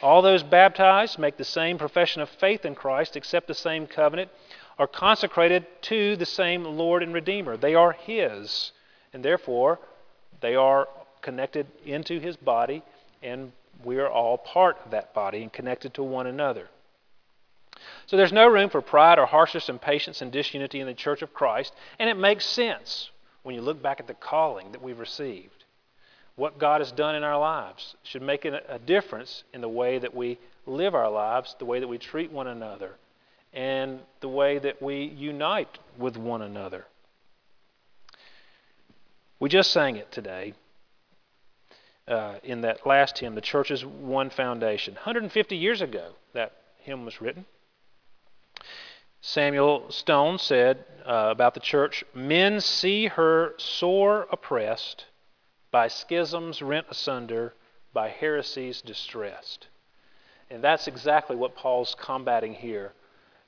All 0.03 0.21
those 0.21 0.43
baptized 0.43 1.17
make 1.17 1.37
the 1.37 1.45
same 1.45 1.77
profession 1.77 2.21
of 2.21 2.27
faith 2.27 2.65
in 2.65 2.75
Christ, 2.75 3.15
accept 3.15 3.47
the 3.47 3.53
same 3.53 3.87
covenant, 3.87 4.29
are 4.77 4.85
consecrated 4.85 5.65
to 5.83 6.17
the 6.17 6.25
same 6.25 6.65
Lord 6.65 7.01
and 7.01 7.13
Redeemer. 7.13 7.55
They 7.55 7.73
are 7.73 7.93
His, 7.93 8.73
and 9.13 9.23
therefore 9.23 9.79
they 10.41 10.55
are 10.55 10.89
connected 11.21 11.67
into 11.85 12.19
His 12.19 12.35
body, 12.35 12.83
and 13.21 13.53
we 13.81 13.97
are 13.97 14.09
all 14.09 14.37
part 14.37 14.77
of 14.83 14.91
that 14.91 15.13
body 15.13 15.41
and 15.41 15.53
connected 15.53 15.93
to 15.93 16.03
one 16.03 16.27
another. 16.27 16.67
So 18.05 18.17
there's 18.17 18.33
no 18.33 18.47
room 18.47 18.69
for 18.69 18.81
pride 18.81 19.19
or 19.19 19.25
harshness, 19.25 19.69
impatience, 19.69 20.21
and 20.21 20.33
disunity 20.33 20.81
in 20.81 20.87
the 20.87 20.93
church 20.93 21.21
of 21.21 21.33
Christ, 21.33 21.73
and 21.97 22.09
it 22.09 22.17
makes 22.17 22.45
sense 22.45 23.09
when 23.43 23.55
you 23.55 23.61
look 23.61 23.81
back 23.81 24.01
at 24.01 24.07
the 24.07 24.13
calling 24.15 24.73
that 24.73 24.81
we've 24.81 24.99
received 24.99 25.62
what 26.35 26.57
God 26.57 26.81
has 26.81 26.91
done 26.91 27.15
in 27.15 27.23
our 27.23 27.39
lives 27.39 27.95
should 28.03 28.21
make 28.21 28.45
a 28.45 28.79
difference 28.85 29.43
in 29.53 29.61
the 29.61 29.69
way 29.69 29.99
that 29.99 30.15
we 30.15 30.39
live 30.65 30.95
our 30.95 31.09
lives, 31.09 31.55
the 31.59 31.65
way 31.65 31.79
that 31.79 31.87
we 31.87 31.97
treat 31.97 32.31
one 32.31 32.47
another, 32.47 32.91
and 33.53 33.99
the 34.21 34.27
way 34.27 34.57
that 34.57 34.81
we 34.81 35.03
unite 35.03 35.77
with 35.97 36.17
one 36.17 36.41
another. 36.41 36.85
We 39.39 39.49
just 39.49 39.71
sang 39.71 39.97
it 39.97 40.11
today 40.11 40.53
uh, 42.07 42.35
in 42.43 42.61
that 42.61 42.87
last 42.87 43.19
hymn, 43.19 43.35
The 43.35 43.41
Church's 43.41 43.85
One 43.85 44.29
Foundation. 44.29 44.95
150 44.95 45.55
years 45.55 45.81
ago, 45.81 46.13
that 46.33 46.53
hymn 46.79 47.05
was 47.05 47.21
written. 47.21 47.45
Samuel 49.21 49.89
Stone 49.89 50.39
said 50.39 50.83
uh, 51.05 51.29
about 51.31 51.53
the 51.53 51.59
church 51.59 52.03
Men 52.13 52.59
see 52.59 53.07
her 53.07 53.53
sore 53.57 54.27
oppressed 54.31 55.05
by 55.73 55.87
schisms 55.87 56.61
rent 56.61 56.85
asunder, 56.89 57.51
by 57.93 58.07
heresies 58.07 58.81
distressed. 58.81 59.67
And 60.51 60.63
that's 60.63 60.87
exactly 60.87 61.35
what 61.35 61.55
Paul's 61.55 61.95
combating 61.99 62.53
here. 62.53 62.93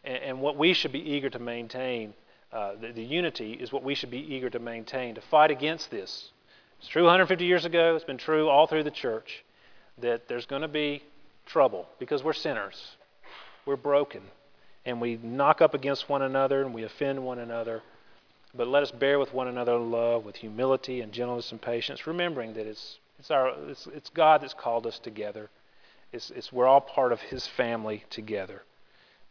And, 0.04 0.18
and 0.18 0.42
what 0.42 0.58
we 0.58 0.74
should 0.74 0.92
be 0.92 1.00
eager 1.00 1.30
to 1.30 1.40
maintain, 1.40 2.16
uh, 2.52 2.74
the, 2.82 2.92
the 2.92 3.04
unity 3.04 3.54
is 3.54 3.72
what 3.72 3.84
we 3.84 3.94
should 3.94 4.10
be 4.10 4.18
eager 4.18 4.50
to 4.50 4.60
maintain, 4.60 5.14
to 5.16 5.22
fight 5.22 5.52
against 5.52 5.92
this. 5.92 6.32
It's 6.80 6.88
true 6.88 7.04
150 7.04 7.46
years 7.46 7.64
ago, 7.64 7.96
it's 7.96 8.04
been 8.04 8.18
true 8.18 8.50
all 8.50 8.66
through 8.66 8.84
the 8.84 8.92
church, 8.92 9.46
that 10.00 10.28
there's 10.28 10.48
going 10.48 10.64
to 10.64 10.68
be 10.68 11.04
trouble 11.46 11.88
because 12.00 12.24
we're 12.24 12.34
sinners. 12.34 12.98
We're 13.68 13.76
broken. 13.76 14.22
And 14.84 15.00
we 15.00 15.20
knock 15.22 15.62
up 15.62 15.76
against 15.76 16.10
one 16.10 16.24
another 16.24 16.64
and 16.64 16.74
we 16.74 16.84
offend 16.84 17.24
one 17.24 17.38
another. 17.38 17.84
But 18.56 18.68
let 18.68 18.84
us 18.84 18.92
bear 18.92 19.20
with 19.20 19.34
one 19.34 19.48
another 19.48 19.76
in 19.76 19.92
love, 19.92 20.24
with 20.24 20.38
humility 20.38 21.02
and 21.02 21.12
gentleness 21.12 21.52
and 21.52 21.62
patience, 21.62 22.08
remembering 22.08 22.54
that 22.54 22.66
it's, 22.66 23.00
it's, 23.20 23.30
our, 23.30 23.50
it's, 23.68 23.88
it's 23.88 24.10
God 24.10 24.42
that's 24.42 24.54
called 24.54 24.88
us 24.88 24.98
together. 25.00 25.50
It's, 26.14 26.32
it's, 26.32 26.54
we're 26.54 26.68
all 26.68 26.82
part 26.82 27.12
of 27.12 27.20
His 27.20 27.46
family 27.46 28.06
together. 28.10 28.64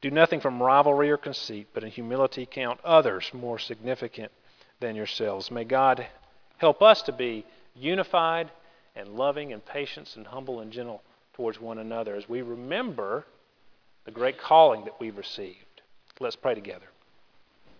Do 0.02 0.10
nothing 0.10 0.40
from 0.40 0.62
rivalry 0.62 1.10
or 1.10 1.16
conceit, 1.16 1.68
but 1.72 1.82
in 1.82 1.90
humility 1.90 2.44
count 2.44 2.80
others 2.84 3.30
more 3.32 3.58
significant 3.58 4.30
than 4.80 4.94
yourselves. 4.94 5.50
May 5.50 5.64
God 5.64 6.06
help 6.58 6.82
us 6.82 7.00
to 7.02 7.12
be 7.12 7.46
unified 7.74 8.50
and 8.94 9.08
loving 9.16 9.54
and 9.54 9.64
patient 9.64 10.14
and 10.16 10.26
humble 10.26 10.60
and 10.60 10.70
gentle 10.70 11.02
towards 11.32 11.58
one 11.58 11.78
another 11.78 12.14
as 12.14 12.28
we 12.28 12.42
remember 12.42 13.24
the 14.04 14.10
great 14.10 14.38
calling 14.38 14.84
that 14.84 15.00
we've 15.00 15.16
received. 15.16 15.80
Let's 16.20 16.36
pray 16.36 16.54
together. 16.54 16.86